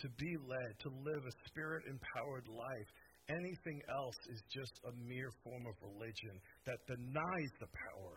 to 0.00 0.08
be 0.18 0.36
led, 0.46 0.78
to 0.80 0.90
live 1.02 1.22
a 1.24 1.34
spirit 1.48 1.84
empowered 1.86 2.46
life. 2.48 2.88
Anything 3.28 3.80
else 3.92 4.16
is 4.32 4.40
just 4.48 4.72
a 4.88 4.92
mere 5.04 5.30
form 5.44 5.66
of 5.68 5.76
religion 5.84 6.40
that 6.64 6.80
denies 6.86 7.52
the 7.60 7.68
power 7.68 8.16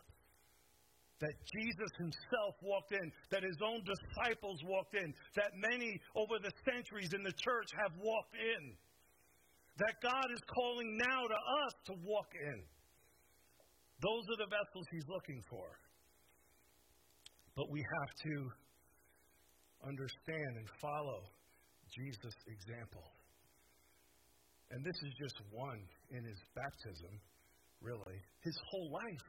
that 1.21 1.37
Jesus 1.53 1.91
himself 2.01 2.57
walked 2.65 2.91
in, 2.91 3.11
that 3.29 3.45
his 3.45 3.57
own 3.61 3.85
disciples 3.85 4.57
walked 4.65 4.97
in, 4.97 5.13
that 5.37 5.53
many 5.55 6.01
over 6.17 6.41
the 6.41 6.51
centuries 6.65 7.13
in 7.13 7.21
the 7.21 7.37
church 7.37 7.69
have 7.77 7.93
walked 8.01 8.35
in, 8.35 8.73
that 9.77 10.01
God 10.01 10.27
is 10.33 10.41
calling 10.49 10.97
now 10.97 11.21
to 11.29 11.39
us 11.65 11.73
to 11.85 11.93
walk 12.03 12.33
in. 12.33 12.59
Those 14.01 14.25
are 14.33 14.39
the 14.41 14.49
vessels 14.49 14.85
he's 14.91 15.07
looking 15.07 15.41
for. 15.47 15.69
But 17.55 17.69
we 17.69 17.85
have 17.85 18.11
to 18.25 18.49
understand 19.85 20.57
and 20.57 20.67
follow 20.81 21.29
Jesus' 21.93 22.39
example. 22.47 23.03
And 24.71 24.83
this 24.85 24.95
is 25.03 25.11
just 25.19 25.35
one 25.51 25.83
in 26.11 26.23
his 26.23 26.39
baptism, 26.55 27.19
really. 27.81 28.19
His 28.41 28.57
whole 28.71 28.91
life. 28.91 29.27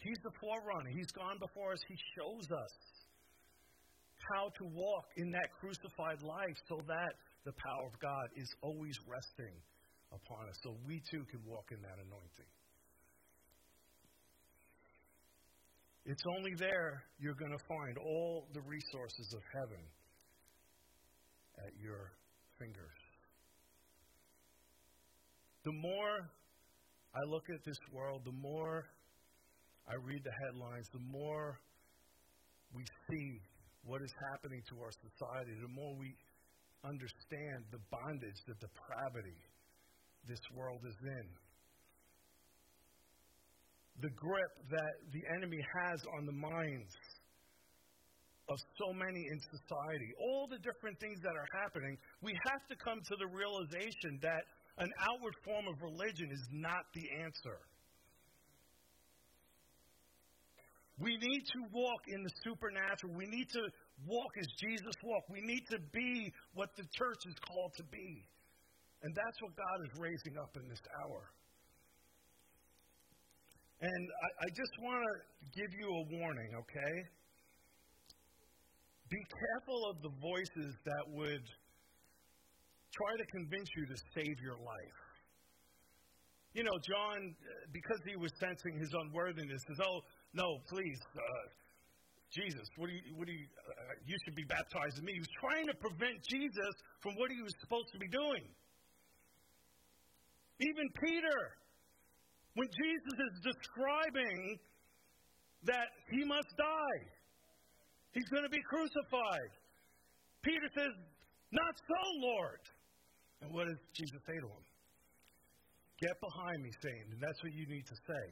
He's 0.00 0.20
the 0.24 0.32
forerunner. 0.40 0.90
He's 0.92 1.12
gone 1.12 1.36
before 1.40 1.72
us. 1.72 1.80
He 1.88 1.96
shows 2.16 2.48
us 2.50 2.74
how 4.32 4.48
to 4.56 4.64
walk 4.72 5.04
in 5.16 5.30
that 5.32 5.52
crucified 5.60 6.22
life 6.22 6.56
so 6.68 6.80
that 6.88 7.12
the 7.44 7.52
power 7.52 7.84
of 7.84 7.96
God 8.00 8.26
is 8.36 8.48
always 8.62 8.96
resting 9.04 9.52
upon 10.12 10.48
us. 10.48 10.56
So 10.64 10.76
we 10.86 11.02
too 11.10 11.24
can 11.28 11.40
walk 11.44 11.68
in 11.72 11.80
that 11.82 12.00
anointing. 12.00 12.50
It's 16.06 16.24
only 16.36 16.52
there 16.56 17.04
you're 17.18 17.36
going 17.36 17.52
to 17.52 17.64
find 17.64 17.96
all 17.96 18.48
the 18.52 18.60
resources 18.60 19.32
of 19.32 19.40
heaven 19.56 19.80
at 21.58 21.72
your 21.80 22.12
fingers. 22.58 23.00
The 25.64 25.72
more 25.72 26.30
I 27.14 27.22
look 27.30 27.44
at 27.48 27.64
this 27.64 27.78
world, 27.92 28.22
the 28.24 28.36
more 28.36 28.84
I 29.88 29.94
read 30.02 30.22
the 30.24 30.34
headlines, 30.46 30.88
the 30.92 31.04
more 31.10 31.60
we 32.74 32.84
see 33.08 33.40
what 33.84 34.02
is 34.02 34.12
happening 34.32 34.62
to 34.68 34.74
our 34.80 34.92
society, 34.92 35.54
the 35.60 35.68
more 35.68 35.94
we 35.96 36.16
understand 36.84 37.64
the 37.70 37.80
bondage, 37.90 38.38
the 38.48 38.54
depravity 38.60 39.40
this 40.28 40.40
world 40.56 40.80
is 40.88 40.96
in. 41.00 41.26
The 44.02 44.10
grip 44.10 44.52
that 44.70 44.94
the 45.12 45.22
enemy 45.36 45.60
has 45.80 46.00
on 46.18 46.26
the 46.26 46.32
minds 46.32 46.92
of 48.48 48.58
so 48.76 48.92
many 48.92 49.24
in 49.24 49.38
society, 49.48 50.12
all 50.20 50.46
the 50.46 50.60
different 50.60 51.00
things 51.00 51.18
that 51.24 51.32
are 51.32 51.48
happening, 51.64 51.96
we 52.20 52.36
have 52.50 52.60
to 52.68 52.76
come 52.76 53.00
to 53.00 53.16
the 53.16 53.28
realization 53.32 54.20
that 54.20 54.44
an 54.78 54.90
outward 55.00 55.34
form 55.44 55.64
of 55.68 55.80
religion 55.80 56.28
is 56.28 56.44
not 56.52 56.84
the 56.94 57.06
answer. 57.24 57.58
We 60.98 61.16
need 61.16 61.42
to 61.42 61.60
walk 61.72 62.02
in 62.06 62.22
the 62.22 62.34
supernatural. 62.44 63.14
We 63.16 63.26
need 63.26 63.48
to 63.50 63.64
walk 64.06 64.32
as 64.38 64.46
Jesus 64.62 64.94
walked. 65.02 65.30
We 65.30 65.42
need 65.42 65.64
to 65.70 65.78
be 65.92 66.30
what 66.54 66.70
the 66.76 66.86
church 66.94 67.22
is 67.26 67.34
called 67.48 67.72
to 67.78 67.84
be. 67.90 68.22
And 69.02 69.10
that's 69.14 69.38
what 69.42 69.52
God 69.56 69.78
is 69.90 69.92
raising 69.98 70.38
up 70.38 70.54
in 70.56 70.68
this 70.68 70.80
hour. 71.02 71.28
And 73.80 74.04
I, 74.22 74.28
I 74.46 74.48
just 74.54 74.74
want 74.80 75.02
to 75.02 75.14
give 75.60 75.70
you 75.74 75.88
a 75.90 76.02
warning, 76.14 76.50
okay? 76.56 76.94
Be 79.14 79.22
careful 79.30 79.86
of 79.86 80.02
the 80.02 80.10
voices 80.18 80.74
that 80.82 81.04
would 81.14 81.46
try 82.90 83.12
to 83.14 83.26
convince 83.30 83.70
you 83.78 83.86
to 83.86 83.96
save 84.10 84.42
your 84.42 84.58
life. 84.58 85.00
You 86.50 86.66
know, 86.66 86.74
John, 86.82 87.30
because 87.70 88.02
he 88.10 88.18
was 88.18 88.34
sensing 88.42 88.74
his 88.74 88.90
unworthiness, 88.90 89.62
says, 89.70 89.78
Oh, 89.86 90.02
no, 90.34 90.58
please, 90.66 90.98
uh, 91.14 91.46
Jesus, 92.34 92.66
what 92.74 92.90
do 92.90 92.94
you, 92.98 93.14
what 93.14 93.30
do 93.30 93.34
you, 93.38 93.46
uh, 93.46 93.94
you 94.02 94.18
should 94.26 94.34
be 94.34 94.50
baptized 94.50 94.98
in 94.98 95.04
me. 95.06 95.14
He 95.14 95.22
was 95.22 95.34
trying 95.38 95.70
to 95.70 95.78
prevent 95.78 96.18
Jesus 96.26 96.74
from 96.98 97.14
what 97.14 97.30
he 97.30 97.38
was 97.38 97.54
supposed 97.62 97.94
to 97.94 98.00
be 98.02 98.10
doing. 98.10 98.42
Even 100.58 100.90
Peter, 100.98 101.38
when 102.58 102.66
Jesus 102.66 103.14
is 103.30 103.34
describing 103.46 104.58
that 105.70 105.94
he 106.10 106.26
must 106.26 106.50
die, 106.58 107.14
He's 108.14 108.30
going 108.30 108.46
to 108.46 108.54
be 108.54 108.62
crucified. 108.62 109.50
Peter 110.46 110.70
says, 110.70 110.94
Not 111.50 111.74
so, 111.74 112.00
Lord. 112.22 112.62
And 113.42 113.50
what 113.52 113.66
does 113.66 113.82
Jesus 113.92 114.22
say 114.24 114.38
to 114.38 114.46
him? 114.46 114.64
Get 115.98 116.14
behind 116.22 116.62
me, 116.62 116.70
Satan. 116.78 117.18
And 117.18 117.20
that's 117.20 117.42
what 117.42 117.52
you 117.52 117.66
need 117.66 117.86
to 117.90 117.98
say. 118.06 118.24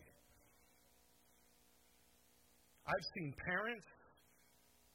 I've 2.87 3.07
seen 3.18 3.35
parents 3.47 3.87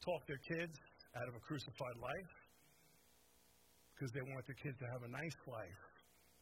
talk 0.04 0.24
their 0.28 0.42
kids 0.56 0.76
out 1.20 1.28
of 1.28 1.36
a 1.36 1.42
crucified 1.44 1.98
life 2.00 2.34
because 3.96 4.12
they 4.16 4.24
want 4.24 4.44
their 4.48 4.60
kids 4.64 4.78
to 4.80 4.88
have 4.88 5.04
a 5.04 5.12
nice 5.12 5.40
life, 5.48 5.82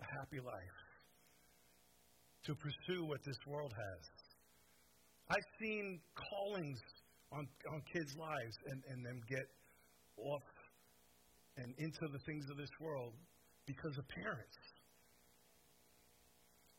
a 0.02 0.08
happy 0.22 0.42
life, 0.42 0.78
to 2.46 2.52
pursue 2.54 3.06
what 3.06 3.22
this 3.26 3.38
world 3.48 3.74
has. 3.74 4.02
I've 5.30 5.50
seen 5.62 6.02
callings 6.14 6.82
on, 7.32 7.48
on 7.72 7.82
kids' 7.94 8.14
lives 8.18 8.56
and, 8.72 8.84
and 8.90 9.06
them 9.06 9.20
get 9.30 9.48
off 10.18 10.48
and 11.58 11.74
into 11.78 12.06
the 12.12 12.20
things 12.26 12.46
of 12.52 12.58
this 12.58 12.70
world 12.80 13.14
because 13.66 13.98
of 13.98 14.06
parents. 14.10 14.58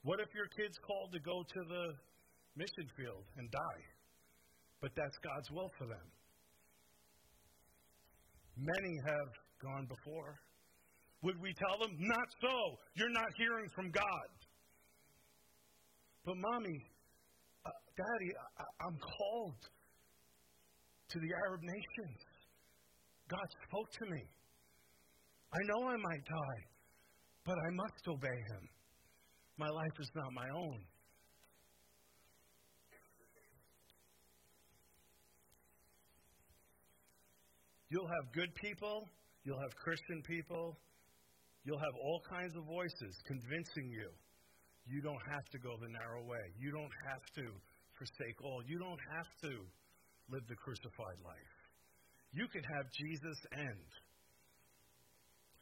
What 0.02 0.20
if 0.20 0.28
your 0.34 0.46
kid's 0.54 0.78
called 0.86 1.10
to 1.12 1.20
go 1.20 1.42
to 1.42 1.60
the 1.68 1.84
mission 2.54 2.86
field 2.96 3.24
and 3.38 3.50
die? 3.50 3.82
But 4.80 4.92
that's 4.94 5.18
God's 5.18 5.50
will 5.50 5.70
for 5.78 5.86
them. 5.86 6.06
Many 8.56 8.94
have 9.08 9.30
gone 9.60 9.86
before. 9.88 10.38
Would 11.22 11.40
we 11.40 11.52
tell 11.58 11.78
them? 11.80 11.96
Not 11.98 12.28
so. 12.40 12.54
You're 12.94 13.10
not 13.10 13.28
hearing 13.36 13.68
from 13.74 13.90
God. 13.90 14.28
But, 16.24 16.36
mommy, 16.36 16.78
uh, 17.64 17.70
daddy, 17.96 18.30
I, 18.58 18.86
I'm 18.86 18.98
called 18.98 19.58
to 21.10 21.18
the 21.20 21.30
Arab 21.46 21.62
nations. 21.62 22.20
God 23.28 23.48
spoke 23.68 23.90
to 23.90 24.06
me. 24.10 24.22
I 25.52 25.60
know 25.66 25.88
I 25.88 25.96
might 25.96 26.24
die, 26.24 26.62
but 27.44 27.56
I 27.58 27.70
must 27.70 28.08
obey 28.08 28.38
him. 28.52 28.68
My 29.58 29.68
life 29.68 29.96
is 30.00 30.10
not 30.14 30.32
my 30.32 30.48
own. 30.54 30.80
You'll 37.88 38.08
have 38.08 38.32
good 38.34 38.52
people, 38.56 39.08
you'll 39.44 39.60
have 39.60 39.74
Christian 39.76 40.20
people, 40.26 40.76
you'll 41.64 41.78
have 41.78 41.96
all 42.02 42.20
kinds 42.28 42.54
of 42.56 42.64
voices 42.64 43.14
convincing 43.26 43.88
you 43.90 44.10
you 44.86 45.02
don't 45.02 45.22
have 45.26 45.44
to 45.50 45.58
go 45.58 45.74
the 45.82 45.90
narrow 45.90 46.22
way. 46.22 46.42
You 46.58 46.70
don't 46.70 46.94
have 47.10 47.24
to 47.42 47.44
forsake 47.98 48.38
all. 48.42 48.62
You 48.66 48.78
don't 48.78 49.02
have 49.10 49.30
to 49.50 49.52
live 50.30 50.42
the 50.48 50.56
crucified 50.56 51.18
life. 51.24 51.54
You 52.32 52.46
can 52.48 52.62
have 52.62 52.86
Jesus 52.92 53.38
end. 53.52 53.90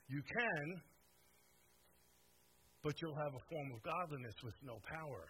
You 0.09 0.23
can, 0.23 0.81
but 2.83 2.95
you'll 3.01 3.17
have 3.17 3.35
a 3.35 3.45
form 3.49 3.69
of 3.75 3.83
godliness 3.83 4.35
with 4.43 4.55
no 4.63 4.81
power. 4.89 5.29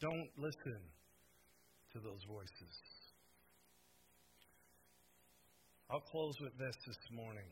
Don't 0.00 0.30
listen 0.36 0.80
to 1.92 1.98
those 2.00 2.22
voices. 2.28 2.74
I'll 5.90 6.00
close 6.00 6.34
with 6.40 6.52
this 6.58 6.76
this 6.86 6.98
morning 7.12 7.48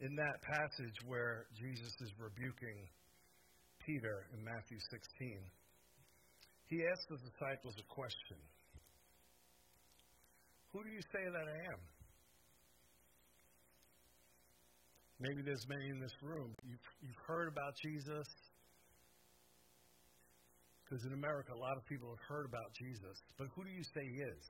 in 0.00 0.14
that 0.16 0.36
passage 0.42 0.96
where 1.06 1.46
Jesus 1.56 1.92
is 2.00 2.12
rebuking 2.20 2.88
Peter 3.84 4.26
in 4.34 4.44
Matthew 4.44 4.78
16, 4.90 5.40
he 6.68 6.82
asks 6.84 7.06
the 7.08 7.16
disciples 7.22 7.74
a 7.78 7.86
question. 7.88 8.36
Who 10.72 10.84
do 10.84 10.90
you 10.90 11.00
say 11.14 11.24
that 11.24 11.46
I 11.48 11.58
am? 11.72 11.80
Maybe 15.18 15.40
there's 15.40 15.64
many 15.68 15.88
in 15.88 15.98
this 16.00 16.12
room. 16.20 16.52
You've, 16.60 16.88
you've 17.00 17.22
heard 17.26 17.48
about 17.48 17.72
Jesus. 17.80 18.26
Because 20.84 21.02
in 21.06 21.14
America, 21.14 21.56
a 21.56 21.58
lot 21.58 21.78
of 21.78 21.86
people 21.88 22.10
have 22.12 22.24
heard 22.28 22.44
about 22.44 22.68
Jesus. 22.76 23.16
But 23.38 23.48
who 23.56 23.64
do 23.64 23.70
you 23.70 23.82
say 23.96 24.04
he 24.04 24.20
is? 24.20 24.42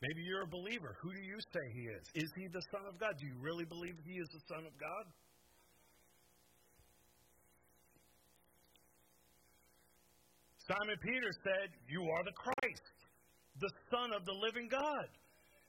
Maybe 0.00 0.24
you're 0.24 0.48
a 0.48 0.48
believer. 0.48 0.96
Who 1.02 1.12
do 1.12 1.20
you 1.20 1.36
say 1.52 1.64
he 1.76 1.84
is? 1.92 2.24
Is 2.24 2.30
he 2.36 2.48
the 2.48 2.64
Son 2.72 2.88
of 2.88 2.98
God? 2.98 3.12
Do 3.20 3.26
you 3.26 3.36
really 3.36 3.68
believe 3.68 3.94
he 4.00 4.16
is 4.16 4.28
the 4.32 4.40
Son 4.48 4.64
of 4.64 4.72
God? 4.80 5.04
Simon 10.64 10.96
Peter 11.02 11.32
said, 11.44 11.68
You 11.90 12.08
are 12.16 12.24
the 12.24 12.32
Christ, 12.32 12.96
the 13.60 13.72
Son 13.90 14.14
of 14.16 14.24
the 14.24 14.32
living 14.32 14.68
God. 14.70 15.08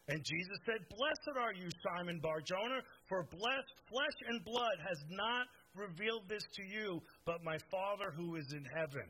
And 0.08 0.24
Jesus 0.24 0.60
said, 0.66 0.80
Blessed 0.96 1.36
are 1.36 1.54
you, 1.54 1.68
Simon 1.84 2.20
Barjona, 2.22 2.80
for 3.10 3.28
blessed 3.32 3.76
flesh 3.90 4.18
and 4.30 4.44
blood 4.46 4.78
has 4.88 5.00
not 5.10 5.48
revealed 5.76 6.24
this 6.28 6.44
to 6.44 6.64
you, 6.64 7.02
but 7.26 7.44
my 7.44 7.58
Father 7.70 8.14
who 8.16 8.36
is 8.36 8.48
in 8.54 8.66
heaven. 8.76 9.08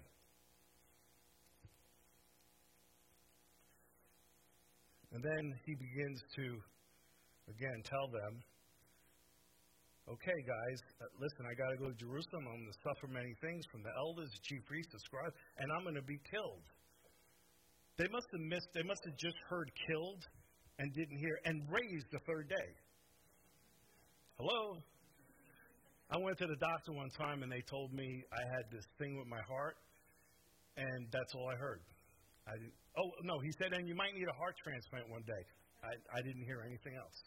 And 5.12 5.20
then 5.24 5.54
he 5.66 5.76
begins 5.76 6.24
to, 6.40 6.46
again, 7.52 7.80
tell 7.84 8.08
them, 8.08 8.40
okay, 10.08 10.40
guys, 10.48 10.80
uh, 11.04 11.12
listen, 11.20 11.44
I 11.44 11.54
got 11.54 11.70
to 11.76 11.78
go 11.84 11.88
to 11.92 11.98
Jerusalem. 12.00 12.48
I'm 12.48 12.64
going 12.64 12.72
to 12.72 12.80
suffer 12.80 13.08
many 13.12 13.36
things 13.44 13.68
from 13.72 13.84
the 13.84 13.92
elders, 14.00 14.32
the 14.32 14.42
chief 14.48 14.64
priests, 14.64 14.92
the 14.96 15.04
scribes, 15.04 15.36
and 15.60 15.68
I'm 15.76 15.84
going 15.84 16.00
to 16.00 16.08
be 16.08 16.20
killed. 16.32 16.64
They 18.00 18.08
must 18.08 18.28
have 18.32 18.46
missed, 18.48 18.72
they 18.74 18.88
must 18.88 19.04
have 19.04 19.18
just 19.20 19.36
heard 19.52 19.68
killed 19.88 20.24
and 20.80 20.88
didn't 20.96 21.20
hear, 21.20 21.36
and 21.46 21.62
raised 21.68 22.08
the 22.12 22.24
third 22.26 22.48
day. 22.48 22.70
Hello? 24.40 24.80
I 26.10 26.18
went 26.18 26.38
to 26.40 26.48
the 26.48 26.60
doctor 26.60 26.92
one 26.92 27.12
time 27.12 27.44
and 27.44 27.52
they 27.52 27.64
told 27.70 27.94
me 27.94 28.24
I 28.34 28.44
had 28.56 28.66
this 28.72 28.84
thing 28.98 29.20
with 29.20 29.28
my 29.28 29.40
heart, 29.48 29.76
and 30.76 31.08
that's 31.12 31.36
all 31.36 31.48
I 31.52 31.56
heard. 31.56 31.84
I 32.48 32.56
didn't, 32.58 32.81
oh, 32.98 33.10
no, 33.24 33.40
he 33.40 33.52
said, 33.60 33.74
and 33.74 33.88
you 33.88 33.96
might 33.96 34.14
need 34.14 34.28
a 34.28 34.38
heart 34.38 34.56
transplant 34.64 35.08
one 35.10 35.24
day. 35.24 35.44
I, 35.84 35.94
I 36.18 36.20
didn't 36.22 36.44
hear 36.46 36.62
anything 36.66 36.96
else. 36.96 37.20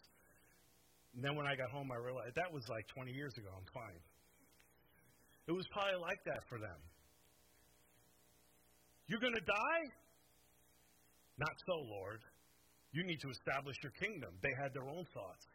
And 1.14 1.22
then 1.22 1.34
when 1.36 1.46
I 1.46 1.54
got 1.54 1.70
home, 1.70 1.90
I 1.90 1.98
realized 1.98 2.34
that 2.34 2.50
was 2.50 2.66
like 2.68 2.86
20 2.94 3.12
years 3.12 3.32
ago. 3.38 3.50
I'm 3.54 3.68
fine. 3.70 4.00
It 5.46 5.52
was 5.52 5.66
probably 5.70 6.00
like 6.00 6.18
that 6.26 6.42
for 6.48 6.58
them. 6.58 6.80
You're 9.06 9.20
going 9.20 9.36
to 9.36 9.46
die? 9.46 9.84
Not 11.38 11.54
so, 11.66 11.76
Lord. 11.86 12.20
You 12.92 13.04
need 13.04 13.20
to 13.20 13.30
establish 13.30 13.76
your 13.82 13.92
kingdom. 13.98 14.32
They 14.40 14.54
had 14.62 14.72
their 14.72 14.86
own 14.86 15.04
thoughts 15.12 15.46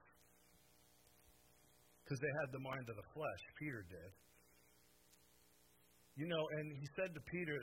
because 2.04 2.20
they 2.20 2.34
had 2.44 2.52
the 2.52 2.60
mind 2.60 2.86
of 2.90 2.96
the 2.96 3.08
flesh. 3.14 3.42
Peter 3.58 3.86
did. 3.88 4.12
You 6.20 6.28
know, 6.28 6.44
and 6.60 6.66
he 6.76 6.88
said 7.00 7.16
to 7.16 7.22
Peter 7.32 7.58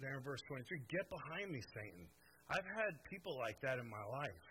there 0.00 0.16
in 0.16 0.24
verse 0.24 0.40
23, 0.48 0.64
Get 0.88 1.06
behind 1.08 1.52
me, 1.52 1.60
Satan. 1.76 2.08
I've 2.50 2.66
had 2.66 2.98
people 3.06 3.38
like 3.38 3.60
that 3.62 3.78
in 3.78 3.86
my 3.86 4.04
life. 4.10 4.46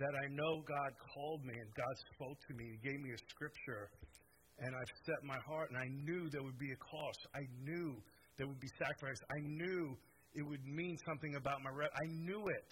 That 0.00 0.14
I 0.14 0.26
know 0.30 0.62
God 0.64 0.92
called 1.12 1.44
me 1.44 1.52
and 1.58 1.68
God 1.74 1.94
spoke 2.14 2.38
to 2.48 2.52
me. 2.54 2.78
He 2.78 2.80
gave 2.86 3.00
me 3.02 3.10
a 3.12 3.20
scripture 3.28 3.90
and 4.62 4.70
I've 4.74 4.94
set 5.04 5.20
my 5.26 5.38
heart 5.42 5.70
and 5.70 5.78
I 5.78 5.88
knew 6.06 6.30
there 6.30 6.42
would 6.42 6.58
be 6.58 6.70
a 6.70 6.80
cost. 6.80 7.20
I 7.34 7.42
knew 7.62 7.98
there 8.38 8.46
would 8.46 8.60
be 8.60 8.70
sacrifice. 8.78 9.18
I 9.28 9.40
knew 9.42 9.98
it 10.34 10.44
would 10.46 10.64
mean 10.64 10.96
something 11.04 11.34
about 11.34 11.62
my 11.62 11.70
rep. 11.74 11.90
I 11.94 12.06
knew 12.22 12.46
it. 12.46 12.70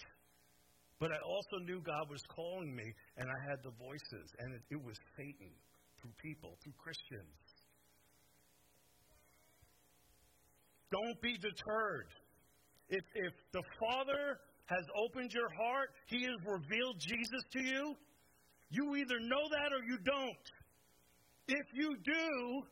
But 0.99 1.11
I 1.11 1.19
also 1.21 1.61
knew 1.67 1.83
God 1.83 2.09
was 2.09 2.21
calling 2.33 2.73
me 2.73 2.87
and 3.17 3.27
I 3.29 3.39
had 3.49 3.59
the 3.61 3.75
voices 3.77 4.27
and 4.39 4.55
it, 4.55 4.63
it 4.71 4.81
was 4.81 4.95
Satan 5.19 5.51
through 5.99 6.15
people, 6.17 6.57
through 6.63 6.73
Christians. 6.79 7.35
Don't 10.91 11.19
be 11.21 11.37
deterred. 11.37 12.07
If, 12.89 13.03
if 13.15 13.33
the 13.51 13.63
Father 13.79 14.39
has 14.65 14.85
opened 14.95 15.31
your 15.33 15.49
heart, 15.49 15.89
He 16.07 16.23
has 16.23 16.39
revealed 16.45 16.99
Jesus 16.99 17.43
to 17.53 17.61
you, 17.63 17.95
you 18.69 18.95
either 18.95 19.19
know 19.19 19.47
that 19.51 19.71
or 19.71 19.83
you 19.87 19.97
don't. 20.03 20.45
If 21.47 21.67
you 21.73 21.95
do, 22.03 22.63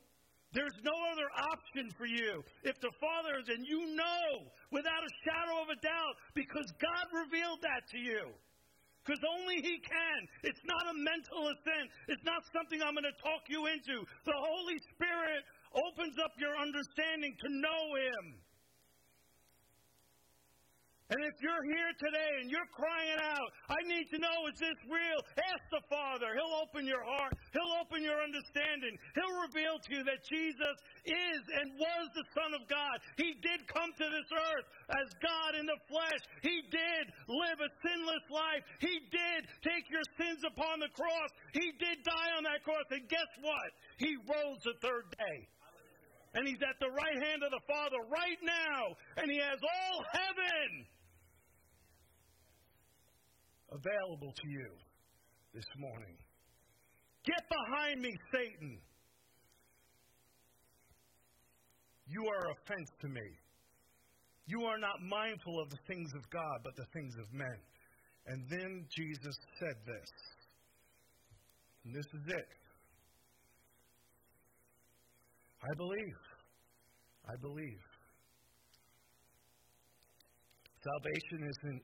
there's 0.51 0.76
no 0.84 0.95
other 1.11 1.28
option 1.51 1.91
for 1.99 2.07
you. 2.07 2.43
If 2.63 2.80
the 2.80 2.91
Father 2.99 3.39
is, 3.39 3.47
and 3.47 3.63
you 3.68 3.95
know 3.95 4.28
without 4.72 5.03
a 5.03 5.11
shadow 5.24 5.63
of 5.63 5.70
a 5.72 5.80
doubt, 5.80 6.16
because 6.36 6.68
God 6.80 7.05
revealed 7.11 7.59
that 7.63 7.84
to 7.91 7.99
you. 7.99 8.32
Because 9.03 9.22
only 9.38 9.61
He 9.61 9.78
can. 9.84 10.20
It's 10.43 10.63
not 10.66 10.89
a 10.89 10.95
mental 10.97 11.53
assent. 11.53 11.88
It's 12.09 12.26
not 12.26 12.41
something 12.51 12.82
I'm 12.82 12.97
going 12.97 13.05
to 13.05 13.20
talk 13.22 13.45
you 13.47 13.68
into. 13.70 14.01
The 14.26 14.34
Holy 14.34 14.82
Spirit 14.95 15.45
opens 15.76 16.16
up 16.24 16.32
your 16.40 16.56
understanding 16.56 17.36
to 17.44 17.48
know 17.52 17.84
Him. 18.00 18.46
And 21.06 21.22
if 21.22 21.38
you're 21.38 21.66
here 21.70 21.94
today 22.02 22.32
and 22.42 22.50
you're 22.50 22.66
crying 22.74 23.22
out, 23.22 23.50
I 23.70 23.78
need 23.86 24.10
to 24.10 24.18
know, 24.18 24.50
is 24.50 24.58
this 24.58 24.82
real? 24.90 25.20
Ask 25.38 25.62
the 25.70 25.86
Father. 25.86 26.34
He'll 26.34 26.58
open 26.66 26.90
your 26.90 27.06
heart. 27.06 27.38
He'll 27.54 27.78
open 27.78 28.02
your 28.02 28.18
understanding. 28.26 28.98
He'll 29.14 29.38
reveal 29.46 29.78
to 29.78 29.90
you 29.94 30.02
that 30.02 30.26
Jesus 30.26 30.76
is 31.06 31.42
and 31.62 31.78
was 31.78 32.06
the 32.18 32.26
Son 32.34 32.58
of 32.58 32.66
God. 32.66 32.98
He 33.22 33.38
did 33.38 33.70
come 33.70 33.94
to 33.94 34.08
this 34.10 34.30
earth 34.34 34.68
as 34.98 35.08
God 35.22 35.54
in 35.62 35.70
the 35.70 35.78
flesh. 35.86 36.22
He 36.42 36.58
did 36.74 37.04
live 37.30 37.60
a 37.62 37.70
sinless 37.86 38.26
life. 38.34 38.66
He 38.82 38.98
did 39.14 39.46
take 39.62 39.86
your 39.94 40.06
sins 40.18 40.42
upon 40.42 40.82
the 40.82 40.90
cross. 40.98 41.30
He 41.54 41.70
did 41.78 42.02
die 42.02 42.34
on 42.34 42.50
that 42.50 42.66
cross. 42.66 42.90
And 42.90 43.06
guess 43.14 43.30
what? 43.46 43.70
He 44.02 44.18
rose 44.26 44.62
the 44.66 44.74
third 44.82 45.06
day 45.22 45.46
and 46.36 46.48
he's 46.48 46.62
at 46.62 46.76
the 46.80 46.92
right 46.92 47.20
hand 47.24 47.44
of 47.44 47.52
the 47.52 47.64
Father 47.66 48.00
right 48.12 48.42
now, 48.44 48.82
and 49.18 49.32
he 49.32 49.40
has 49.40 49.60
all 49.64 49.98
heaven 50.12 50.86
available 53.72 54.34
to 54.36 54.48
you 54.48 54.70
this 55.54 55.66
morning. 55.80 56.18
Get 57.26 57.42
behind 57.50 58.02
me, 58.02 58.12
Satan. 58.32 58.78
You 62.08 62.28
are 62.28 62.52
offense 62.52 62.90
to 63.02 63.08
me. 63.08 63.28
You 64.48 64.62
are 64.66 64.78
not 64.78 65.02
mindful 65.02 65.60
of 65.60 65.70
the 65.72 65.80
things 65.88 66.12
of 66.16 66.30
God, 66.30 66.60
but 66.64 66.76
the 66.76 66.86
things 66.94 67.16
of 67.18 67.34
men. 67.34 67.58
And 68.28 68.46
then 68.50 68.86
Jesus 68.96 69.36
said 69.60 69.76
this. 69.88 70.10
And 71.86 71.96
this 71.96 72.06
is 72.06 72.28
it. 72.28 72.48
I 75.64 75.74
believe. 75.76 76.25
I 77.28 77.36
believe. 77.42 77.82
Salvation 80.84 81.50
isn't 81.50 81.82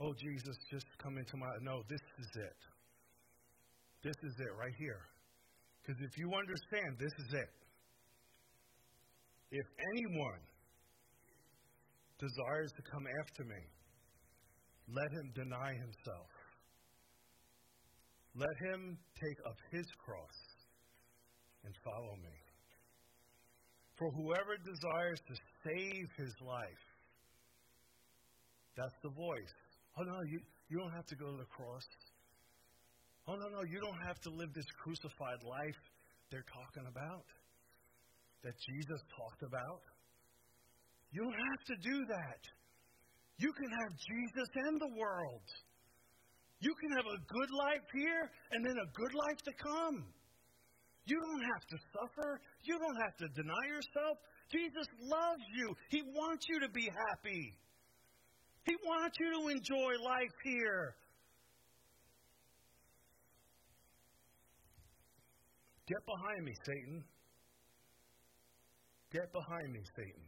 oh, 0.00 0.12
Jesus, 0.20 0.56
just 0.70 0.86
come 1.02 1.16
into 1.18 1.36
my. 1.36 1.48
No, 1.62 1.82
this 1.88 2.00
is 2.20 2.30
it. 2.36 2.60
This 4.02 4.16
is 4.22 4.34
it 4.38 4.52
right 4.58 4.74
here. 4.78 5.00
Because 5.82 6.00
if 6.02 6.18
you 6.18 6.30
understand, 6.34 6.98
this 6.98 7.14
is 7.26 7.34
it. 7.34 7.52
If 9.50 9.66
anyone 9.94 10.42
desires 12.18 12.70
to 12.76 12.82
come 12.90 13.06
after 13.22 13.44
me, 13.44 13.62
let 14.88 15.10
him 15.10 15.32
deny 15.34 15.72
himself. 15.74 16.30
Let 18.34 18.52
him 18.68 18.98
take 19.16 19.38
up 19.46 19.56
his 19.72 19.86
cross 20.04 20.38
and 21.64 21.72
follow 21.82 22.16
me. 22.22 22.45
For 23.98 24.10
whoever 24.10 24.56
desires 24.64 25.20
to 25.28 25.34
save 25.64 26.08
his 26.16 26.34
life, 26.40 26.84
that's 28.76 28.94
the 29.02 29.10
voice 29.10 29.54
Oh, 29.98 30.04
no, 30.04 30.20
you, 30.28 30.40
you 30.68 30.76
don't 30.78 30.92
have 30.92 31.06
to 31.06 31.16
go 31.16 31.32
to 31.32 31.38
the 31.40 31.48
cross. 31.48 31.86
Oh, 33.26 33.34
no, 33.34 33.48
no, 33.48 33.64
you 33.64 33.80
don't 33.80 34.02
have 34.06 34.20
to 34.28 34.30
live 34.30 34.52
this 34.52 34.68
crucified 34.84 35.40
life 35.42 35.80
they're 36.30 36.44
talking 36.44 36.84
about, 36.84 37.24
that 38.44 38.52
Jesus 38.60 39.00
talked 39.16 39.42
about. 39.42 39.80
You 41.10 41.24
don't 41.24 41.40
have 41.40 41.62
to 41.72 41.76
do 41.80 41.96
that. 42.12 42.42
You 43.38 43.52
can 43.52 43.70
have 43.72 43.92
Jesus 43.96 44.48
and 44.68 44.80
the 44.80 44.92
world. 45.00 45.48
You 46.60 46.72
can 46.76 46.90
have 46.92 47.08
a 47.08 47.20
good 47.24 47.52
life 47.56 47.86
here 47.92 48.30
and 48.52 48.60
then 48.64 48.76
a 48.76 48.88
good 48.92 49.14
life 49.16 49.40
to 49.44 49.52
come. 49.60 49.98
You 51.06 51.20
don't 51.20 51.42
have 51.42 51.66
to 51.70 51.76
suffer. 51.94 52.40
You 52.64 52.78
don't 52.78 52.96
have 53.00 53.16
to 53.18 53.28
deny 53.28 53.64
yourself. 53.68 54.18
Jesus 54.50 54.86
loves 55.00 55.42
you. 55.54 55.74
He 55.88 56.02
wants 56.02 56.46
you 56.48 56.60
to 56.60 56.68
be 56.68 56.88
happy. 57.08 57.54
He 58.64 58.74
wants 58.84 59.16
you 59.20 59.30
to 59.40 59.48
enjoy 59.48 59.92
life 60.04 60.34
here. 60.42 60.96
Get 65.86 66.04
behind 66.04 66.44
me, 66.44 66.52
Satan. 66.66 67.04
Get 69.12 69.32
behind 69.32 69.72
me, 69.72 69.80
Satan. 69.96 70.26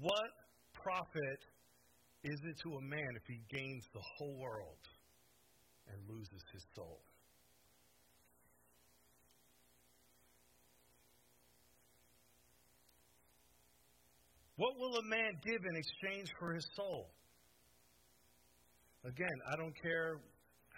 What 0.00 0.30
profit 0.72 1.40
is 2.24 2.40
it 2.44 2.56
to 2.62 2.76
a 2.76 2.80
man 2.80 3.10
if 3.16 3.22
he 3.26 3.40
gains 3.54 3.84
the 3.92 4.00
whole 4.16 4.38
world 4.40 4.78
and 5.92 5.98
loses 6.08 6.42
his 6.52 6.64
soul? 6.74 7.00
What 14.56 14.74
will 14.76 14.96
a 14.96 15.04
man 15.04 15.38
give 15.46 15.62
in 15.70 15.76
exchange 15.76 16.28
for 16.40 16.52
his 16.52 16.66
soul? 16.74 17.06
Again, 19.04 19.38
I 19.52 19.56
don't 19.56 19.74
care 19.80 20.18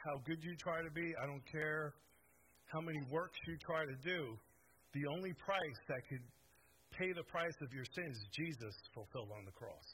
how 0.05 0.21
good 0.27 0.37
you 0.43 0.55
try 0.57 0.83
to 0.83 0.91
be, 0.91 1.15
I 1.23 1.27
don't 1.27 1.45
care 1.51 1.95
how 2.73 2.81
many 2.81 3.01
works 3.11 3.39
you 3.49 3.57
try 3.57 3.85
to 3.85 3.97
do. 4.05 4.37
The 4.93 5.07
only 5.17 5.33
price 5.33 5.81
that 5.89 6.03
could 6.09 6.25
pay 6.93 7.13
the 7.13 7.25
price 7.25 7.57
of 7.63 7.73
your 7.73 7.85
sins, 7.97 8.17
Jesus 8.37 8.75
fulfilled 8.93 9.31
on 9.33 9.45
the 9.47 9.53
cross. 9.53 9.89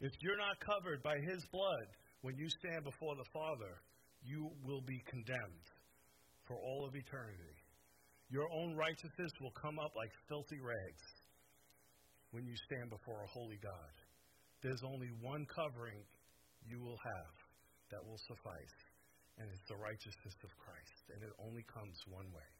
If 0.00 0.12
you're 0.20 0.40
not 0.40 0.56
covered 0.64 1.02
by 1.02 1.20
His 1.20 1.44
blood 1.52 1.88
when 2.22 2.36
you 2.36 2.48
stand 2.60 2.84
before 2.84 3.16
the 3.16 3.28
Father, 3.32 3.84
you 4.24 4.48
will 4.64 4.80
be 4.80 5.00
condemned 5.04 5.68
for 6.48 6.56
all 6.56 6.88
of 6.88 6.96
eternity. 6.96 7.56
Your 8.32 8.48
own 8.48 8.76
righteousness 8.76 9.32
will 9.40 9.52
come 9.52 9.78
up 9.78 9.92
like 9.96 10.12
filthy 10.28 10.60
rags 10.60 11.04
when 12.30 12.46
you 12.46 12.54
stand 12.70 12.88
before 12.88 13.20
a 13.20 13.32
holy 13.34 13.58
God. 13.60 13.94
There's 14.62 14.80
only 14.84 15.08
one 15.20 15.44
covering 15.52 16.00
you 16.64 16.80
will 16.80 17.00
have 17.00 17.34
that 17.92 18.00
will 18.04 18.20
suffice, 18.28 18.76
and 19.36 19.48
it's 19.52 19.68
the 19.68 19.76
righteousness 19.76 20.36
of 20.44 20.50
Christ, 20.56 21.04
and 21.12 21.20
it 21.24 21.32
only 21.44 21.64
comes 21.68 21.96
one 22.08 22.28
way. 22.32 22.50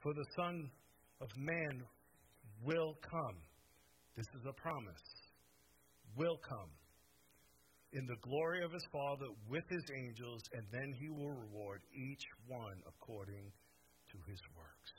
For 0.00 0.14
the 0.14 0.24
Son 0.36 0.70
of 1.20 1.28
Man 1.36 1.82
will 2.64 2.94
come. 3.02 3.36
This 4.16 4.26
is 4.38 4.46
a 4.48 4.52
promise. 4.52 5.02
Will 6.16 6.38
come 6.46 6.70
in 7.92 8.06
the 8.06 8.16
glory 8.22 8.64
of 8.64 8.72
his 8.72 8.84
Father 8.92 9.26
with 9.48 9.64
his 9.68 9.84
angels, 10.06 10.42
and 10.54 10.62
then 10.72 10.94
he 10.98 11.10
will 11.10 11.32
reward 11.32 11.82
each 11.94 12.24
one 12.46 12.78
according 12.86 13.50
to 14.10 14.16
his 14.30 14.40
works. 14.56 14.92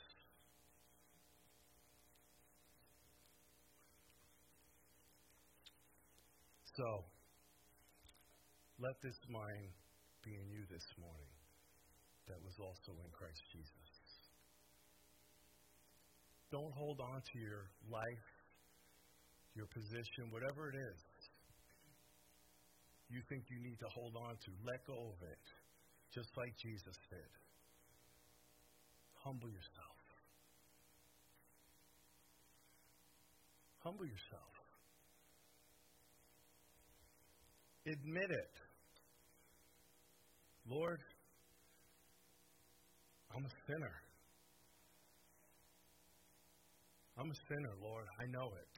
So, 6.76 7.04
let 8.80 8.96
this 9.02 9.16
mind 9.28 9.68
be 10.24 10.32
in 10.32 10.48
you 10.48 10.64
this 10.72 10.84
morning 10.96 11.32
that 12.28 12.40
was 12.40 12.56
also 12.60 12.96
in 12.96 13.10
Christ 13.12 13.42
Jesus. 13.52 13.81
Don't 16.52 16.72
hold 16.76 17.00
on 17.00 17.18
to 17.32 17.38
your 17.40 17.64
life, 17.90 18.28
your 19.56 19.66
position, 19.72 20.28
whatever 20.30 20.68
it 20.68 20.76
is 20.76 21.00
you 23.12 23.20
think 23.28 23.44
you 23.52 23.60
need 23.60 23.78
to 23.78 23.88
hold 23.92 24.16
on 24.16 24.34
to. 24.40 24.50
Let 24.64 24.80
go 24.86 24.96
of 25.12 25.20
it, 25.20 25.44
just 26.14 26.28
like 26.36 26.56
Jesus 26.56 26.96
did. 27.10 27.32
Humble 29.22 29.48
yourself. 29.48 30.00
Humble 33.84 34.06
yourself. 34.06 34.54
Admit 37.86 38.30
it. 38.30 38.54
Lord, 40.66 41.00
I'm 43.36 43.44
a 43.44 43.52
sinner. 43.66 44.01
I'm 47.22 47.30
a 47.30 47.38
sinner, 47.46 47.70
Lord. 47.80 48.02
I 48.18 48.26
know 48.26 48.50
it. 48.50 48.74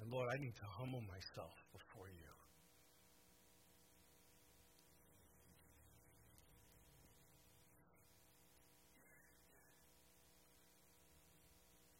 And 0.00 0.10
Lord, 0.10 0.30
I 0.32 0.40
need 0.40 0.56
to 0.56 0.66
humble 0.80 1.02
myself 1.02 1.52
before 1.76 2.08
you. 2.08 2.32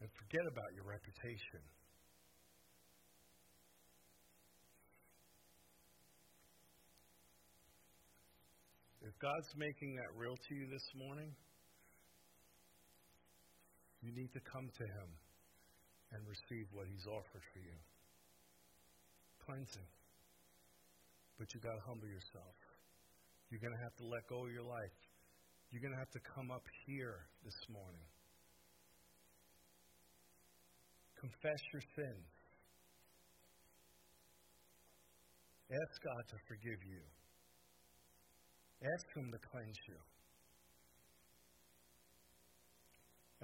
And 0.00 0.08
forget 0.16 0.48
about 0.48 0.72
your 0.74 0.88
reputation. 0.88 1.60
If 9.02 9.12
God's 9.20 9.52
making 9.58 9.94
that 9.96 10.08
real 10.16 10.36
to 10.36 10.54
you 10.54 10.72
this 10.72 10.88
morning, 10.96 11.36
you 14.04 14.12
need 14.12 14.28
to 14.36 14.42
come 14.44 14.68
to 14.68 14.84
Him 14.84 15.08
and 16.12 16.20
receive 16.28 16.68
what 16.76 16.84
He's 16.84 17.08
offered 17.08 17.44
for 17.56 17.60
you. 17.64 17.78
Cleansing. 19.48 19.90
But 21.40 21.48
you 21.56 21.58
got 21.64 21.72
to 21.72 21.84
humble 21.88 22.06
yourself. 22.06 22.56
You're 23.48 23.64
going 23.64 23.72
to 23.72 23.82
have 23.82 23.96
to 23.96 24.06
let 24.12 24.22
go 24.28 24.44
of 24.44 24.52
your 24.52 24.68
life. 24.68 24.98
You're 25.72 25.80
going 25.80 25.96
to 25.96 26.02
have 26.04 26.12
to 26.12 26.22
come 26.36 26.52
up 26.52 26.62
here 26.86 27.24
this 27.42 27.58
morning. 27.72 28.08
Confess 31.18 31.60
your 31.72 31.84
sins. 31.96 32.28
Ask 35.72 35.94
God 36.04 36.22
to 36.28 36.36
forgive 36.44 36.80
you. 36.84 37.02
Ask 38.84 39.06
Him 39.16 39.32
to 39.32 39.40
cleanse 39.48 39.80
you. 39.88 39.98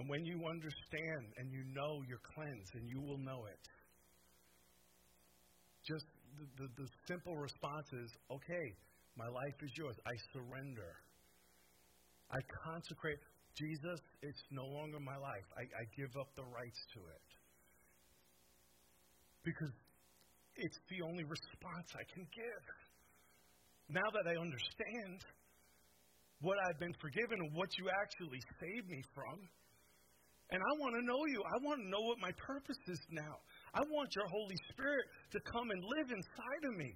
And 0.01 0.09
when 0.09 0.25
you 0.25 0.41
understand 0.49 1.29
and 1.37 1.53
you 1.53 1.61
know 1.77 2.01
you're 2.09 2.25
cleansed, 2.33 2.73
and 2.73 2.89
you 2.89 3.05
will 3.05 3.21
know 3.21 3.45
it, 3.45 3.61
just 5.85 6.09
the, 6.41 6.49
the, 6.57 6.69
the 6.81 6.89
simple 7.05 7.37
response 7.37 7.85
is 7.93 8.09
okay, 8.33 8.67
my 9.13 9.29
life 9.29 9.61
is 9.61 9.69
yours. 9.77 9.93
I 10.09 10.17
surrender. 10.33 10.97
I 12.33 12.41
consecrate. 12.65 13.21
Jesus, 13.53 14.01
it's 14.25 14.41
no 14.49 14.65
longer 14.65 14.97
my 15.05 15.21
life. 15.21 15.45
I, 15.53 15.69
I 15.69 15.85
give 15.93 16.17
up 16.17 16.33
the 16.33 16.49
rights 16.49 16.81
to 16.97 17.01
it. 17.05 17.29
Because 19.45 19.75
it's 20.57 20.81
the 20.89 21.05
only 21.05 21.29
response 21.29 21.93
I 21.93 22.09
can 22.09 22.25
give 22.33 22.65
now 23.93 24.09
that 24.17 24.25
I 24.25 24.41
understand 24.41 25.21
what 26.41 26.57
I've 26.57 26.79
been 26.79 26.95
forgiven 27.03 27.37
and 27.37 27.53
what 27.53 27.69
you 27.77 27.91
actually 28.01 28.41
saved 28.63 28.89
me 28.89 29.03
from, 29.13 29.37
and 30.53 30.61
I 30.63 30.73
want 30.83 30.95
to 30.99 31.03
know 31.07 31.23
you, 31.27 31.43
I 31.47 31.59
want 31.63 31.83
to 31.83 31.89
know 31.89 32.03
what 32.03 32.19
my 32.19 32.33
purpose 32.39 32.79
is 32.89 33.01
now. 33.11 33.39
I 33.75 33.81
want 33.91 34.15
your 34.15 34.27
Holy 34.27 34.59
Spirit 34.73 35.07
to 35.33 35.39
come 35.47 35.71
and 35.71 35.83
live 35.85 36.11
inside 36.11 36.63
of 36.67 36.75
me. 36.77 36.95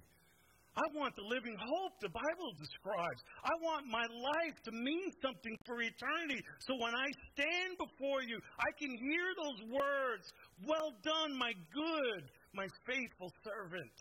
I 0.75 0.83
want 0.91 1.15
the 1.15 1.23
living 1.23 1.55
hope 1.55 1.95
the 2.03 2.11
Bible 2.11 2.51
describes. 2.59 3.23
I 3.47 3.55
want 3.63 3.87
my 3.87 4.03
life 4.11 4.59
to 4.67 4.71
mean 4.75 5.07
something 5.23 5.55
for 5.65 5.79
eternity. 5.79 6.43
So 6.67 6.75
when 6.75 6.91
I 6.91 7.07
stand 7.31 7.79
before 7.79 8.27
you, 8.27 8.35
I 8.59 8.67
can 8.75 8.91
hear 8.91 9.27
those 9.39 9.71
words 9.71 10.27
Well 10.67 10.91
done, 10.99 11.31
my 11.39 11.53
good, 11.71 12.27
my 12.53 12.67
faithful 12.83 13.31
servant. 13.39 13.95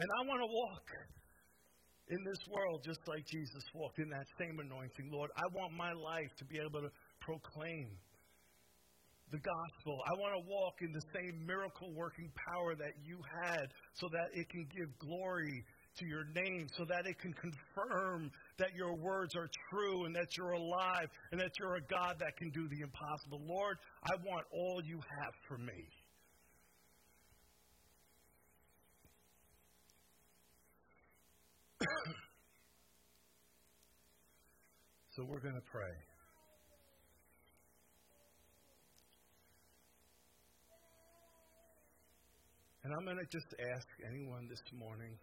And 0.00 0.08
I 0.08 0.20
want 0.24 0.40
to 0.40 0.48
walk 0.48 0.88
in 2.10 2.24
this 2.24 2.38
world 2.50 2.82
just 2.84 3.00
like 3.06 3.24
Jesus 3.26 3.62
walked 3.74 3.98
in 3.98 4.10
that 4.10 4.26
same 4.38 4.58
anointing. 4.58 5.10
Lord, 5.12 5.30
I 5.36 5.46
want 5.54 5.72
my 5.72 5.92
life 5.92 6.30
to 6.38 6.44
be 6.44 6.58
able 6.58 6.82
to 6.82 6.90
proclaim 7.20 7.86
the 9.30 9.38
gospel. 9.38 10.02
I 10.06 10.18
want 10.18 10.34
to 10.34 10.50
walk 10.50 10.74
in 10.82 10.92
the 10.92 11.02
same 11.14 11.46
miracle 11.46 11.94
working 11.94 12.30
power 12.50 12.74
that 12.74 12.94
you 13.04 13.18
had 13.44 13.70
so 13.94 14.08
that 14.10 14.34
it 14.34 14.48
can 14.50 14.66
give 14.76 14.90
glory 14.98 15.64
to 15.98 16.06
your 16.06 16.24
name, 16.34 16.66
so 16.76 16.84
that 16.84 17.06
it 17.06 17.18
can 17.18 17.32
confirm 17.34 18.30
that 18.58 18.74
your 18.74 18.96
words 18.96 19.34
are 19.36 19.48
true 19.70 20.04
and 20.04 20.14
that 20.14 20.36
you're 20.36 20.52
alive 20.52 21.08
and 21.30 21.40
that 21.40 21.50
you're 21.58 21.76
a 21.76 21.82
God 21.82 22.16
that 22.18 22.36
can 22.36 22.50
do 22.50 22.68
the 22.68 22.82
impossible. 22.82 23.40
Lord, 23.46 23.78
I 24.04 24.14
want 24.26 24.46
all 24.52 24.80
you 24.84 24.98
have 24.98 25.34
for 25.46 25.58
me. 25.58 25.86
so 35.16 35.24
we're 35.24 35.40
going 35.40 35.54
to 35.54 35.64
pray. 35.72 35.96
And 42.84 42.92
I'm 42.92 43.04
going 43.04 43.16
to 43.16 43.24
just 43.32 43.46
ask 43.72 43.86
anyone 44.08 44.46
this 44.48 44.60
morning. 44.76 45.16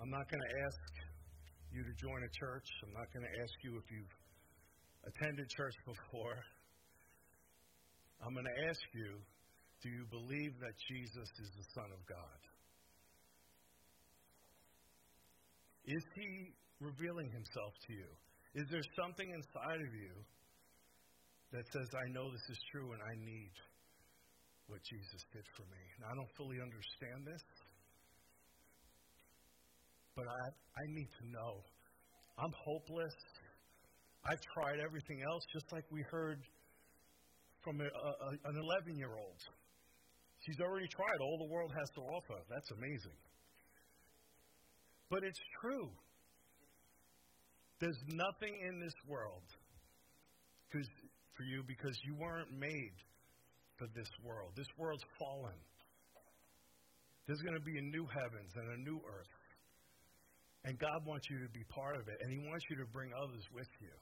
I'm 0.00 0.10
not 0.10 0.30
going 0.30 0.42
to 0.42 0.52
ask 0.66 0.78
you 1.72 1.82
to 1.82 1.92
join 1.98 2.22
a 2.22 2.30
church. 2.38 2.68
I'm 2.86 2.92
not 2.94 3.10
going 3.10 3.26
to 3.26 3.34
ask 3.42 3.54
you 3.62 3.76
if 3.78 3.90
you've 3.90 4.14
attended 5.10 5.48
church 5.50 5.74
before. 5.86 6.38
I'm 8.22 8.34
going 8.34 8.46
to 8.46 8.68
ask 8.70 8.80
you 8.94 9.18
Do 9.82 9.88
you 9.90 10.06
believe 10.10 10.54
that 10.62 10.74
Jesus 10.90 11.28
is 11.42 11.50
the 11.58 11.66
Son 11.74 11.90
of 11.90 11.98
God? 12.06 12.53
Is 15.86 16.04
he 16.16 16.54
revealing 16.80 17.28
himself 17.30 17.72
to 17.86 17.92
you? 17.92 18.10
Is 18.54 18.66
there 18.70 18.84
something 18.96 19.28
inside 19.28 19.80
of 19.82 19.92
you 19.92 20.14
that 21.52 21.66
says, 21.74 21.88
I 21.92 22.06
know 22.14 22.30
this 22.30 22.46
is 22.48 22.60
true 22.72 22.92
and 22.92 23.02
I 23.02 23.14
need 23.20 23.52
what 24.70 24.80
Jesus 24.86 25.22
did 25.34 25.44
for 25.58 25.66
me? 25.68 25.82
And 25.98 26.02
I 26.08 26.12
don't 26.14 26.32
fully 26.38 26.62
understand 26.62 27.26
this, 27.26 27.44
but 30.16 30.24
I, 30.24 30.44
I 30.48 30.84
need 30.94 31.10
to 31.20 31.24
know. 31.34 31.52
I'm 32.38 32.54
hopeless. 32.54 33.16
I've 34.24 34.40
tried 34.56 34.80
everything 34.80 35.20
else, 35.20 35.44
just 35.52 35.68
like 35.70 35.84
we 35.92 36.00
heard 36.10 36.40
from 37.62 37.80
a, 37.80 37.88
a, 37.88 38.30
an 38.48 38.56
11 38.56 38.96
year 38.96 39.12
old. 39.12 39.40
She's 40.46 40.60
already 40.60 40.88
tried 40.88 41.18
all 41.20 41.38
the 41.40 41.52
world 41.52 41.72
has 41.72 41.88
to 41.96 42.00
offer. 42.00 42.38
That's 42.48 42.70
amazing. 42.72 43.16
But 45.10 45.24
it's 45.24 45.40
true. 45.60 45.90
There's 47.80 48.00
nothing 48.08 48.54
in 48.66 48.80
this 48.80 48.94
world 49.08 49.44
cause, 50.72 50.88
for 51.36 51.42
you 51.44 51.62
because 51.66 51.96
you 52.06 52.14
weren't 52.14 52.50
made 52.58 52.96
for 53.78 53.86
this 53.94 54.08
world. 54.22 54.52
This 54.56 54.70
world's 54.78 55.04
fallen. 55.18 55.58
There's 57.26 57.40
going 57.40 57.56
to 57.56 57.64
be 57.64 57.76
a 57.78 57.82
new 57.82 58.06
heavens 58.06 58.52
and 58.56 58.66
a 58.72 58.80
new 58.82 59.00
earth. 59.04 59.34
And 60.64 60.78
God 60.78 61.04
wants 61.04 61.26
you 61.28 61.38
to 61.44 61.50
be 61.52 61.64
part 61.68 61.96
of 61.96 62.08
it, 62.08 62.16
and 62.20 62.32
He 62.32 62.38
wants 62.48 62.64
you 62.70 62.76
to 62.76 62.86
bring 62.92 63.10
others 63.12 63.44
with 63.52 63.68
you. 63.80 63.92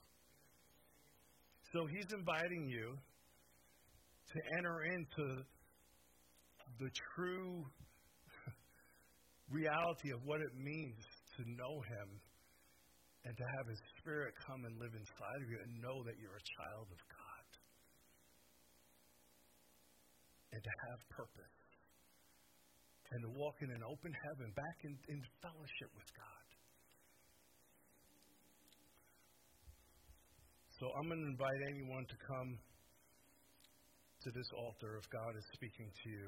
So 1.72 1.86
He's 1.86 2.07
inviting 2.12 2.68
you 2.68 2.94
to 4.32 4.38
enter 4.59 4.82
into 4.94 5.42
the 6.78 6.90
true 7.14 7.64
reality 9.51 10.11
of 10.12 10.20
what 10.24 10.40
it 10.40 10.55
means 10.55 11.03
to 11.38 11.43
know 11.47 11.74
Him 11.82 12.09
and 13.24 13.32
to 13.36 13.47
have 13.59 13.66
His 13.66 13.80
Spirit 13.99 14.34
come 14.47 14.64
and 14.66 14.74
live 14.78 14.95
inside 14.95 15.40
of 15.43 15.49
you 15.49 15.59
and 15.62 15.70
know 15.82 16.03
that 16.05 16.18
you're 16.18 16.38
a 16.38 16.49
child 16.59 16.86
of 16.90 17.01
God 17.07 17.49
and 20.53 20.61
to 20.62 20.72
have 20.90 21.01
purpose 21.09 21.59
and 23.12 23.20
to 23.24 23.30
walk 23.36 23.57
in 23.61 23.68
an 23.68 23.84
open 23.84 24.12
heaven 24.24 24.49
back 24.57 24.78
in, 24.88 24.97
in 25.12 25.20
fellowship 25.45 25.90
with 25.93 26.09
God. 26.16 26.47
So 30.80 30.88
I'm 30.97 31.07
going 31.07 31.20
to 31.20 31.30
invite 31.30 31.61
anyone 31.68 32.09
to 32.09 32.18
come 32.26 32.51
to 34.24 34.28
this 34.32 34.49
altar 34.57 34.97
if 34.97 35.07
God 35.12 35.36
is 35.36 35.45
speaking 35.53 35.93
to 35.93 36.07
you 36.09 36.26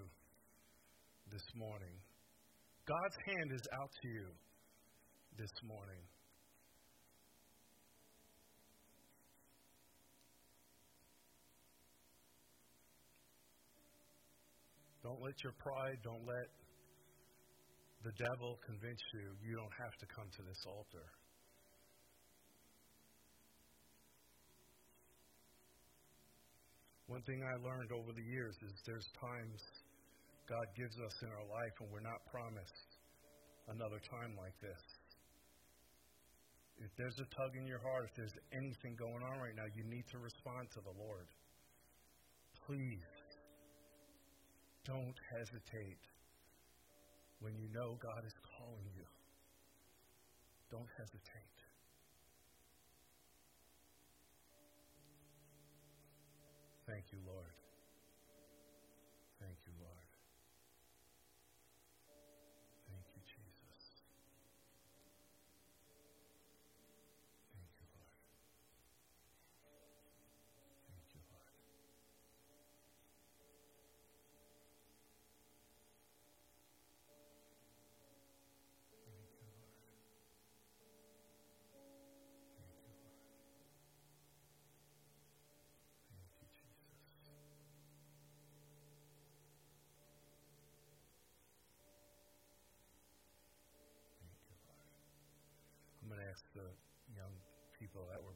this 1.32 1.42
morning. 1.56 2.03
God's 2.86 3.16
hand 3.24 3.50
is 3.52 3.64
out 3.80 3.88
to 4.02 4.08
you 4.08 4.28
this 5.38 5.50
morning. 5.64 6.04
Don't 15.02 15.20
let 15.22 15.32
your 15.42 15.52
pride, 15.56 15.96
don't 16.04 16.26
let 16.28 16.48
the 18.04 18.12
devil 18.20 18.60
convince 18.66 19.00
you 19.14 19.32
you 19.40 19.56
don't 19.56 19.72
have 19.80 19.96
to 20.00 20.06
come 20.14 20.28
to 20.36 20.42
this 20.44 20.60
altar. 20.68 21.08
One 27.06 27.22
thing 27.22 27.40
I 27.40 27.56
learned 27.64 27.92
over 27.92 28.12
the 28.12 28.28
years 28.28 28.56
is 28.60 28.72
there's 28.84 29.08
times 29.16 29.60
God 30.48 30.66
gives 30.76 30.96
us 31.00 31.14
in 31.22 31.28
our 31.32 31.46
life, 31.48 31.72
and 31.80 31.88
we're 31.88 32.04
not 32.04 32.20
promised 32.28 32.90
another 33.68 34.00
time 34.10 34.36
like 34.36 34.54
this. 34.60 34.82
If 36.76 36.90
there's 36.98 37.16
a 37.16 37.28
tug 37.32 37.56
in 37.56 37.66
your 37.66 37.80
heart, 37.80 38.04
if 38.10 38.14
there's 38.16 38.36
anything 38.52 38.96
going 38.98 39.22
on 39.22 39.40
right 39.40 39.56
now, 39.56 39.70
you 39.72 39.84
need 39.84 40.04
to 40.12 40.18
respond 40.18 40.68
to 40.74 40.80
the 40.84 40.92
Lord. 41.00 41.28
Please 42.66 43.08
don't 44.84 45.16
hesitate 45.32 46.04
when 47.40 47.56
you 47.56 47.68
know 47.72 47.96
God 48.02 48.24
is 48.26 48.34
calling 48.58 48.88
you. 48.96 49.08
Don't 50.70 50.88
hesitate. 50.98 51.58
Thank 56.86 57.04
you, 57.12 57.18
Lord. 57.26 57.63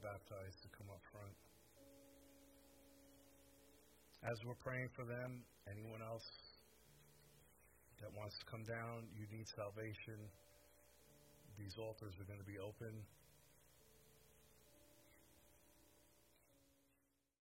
Baptized 0.09 0.57
to 0.65 0.69
come 0.73 0.89
up 0.89 1.05
front. 1.13 1.37
As 4.25 4.41
we're 4.41 4.57
praying 4.65 4.89
for 4.97 5.05
them, 5.05 5.45
anyone 5.69 6.01
else 6.01 6.25
that 8.01 8.09
wants 8.17 8.33
to 8.41 8.45
come 8.49 8.65
down, 8.65 9.05
you 9.13 9.29
need 9.29 9.45
salvation, 9.53 10.17
these 11.61 11.77
altars 11.77 12.17
are 12.17 12.25
going 12.25 12.41
to 12.41 12.49
be 12.49 12.57
open. 12.57 13.05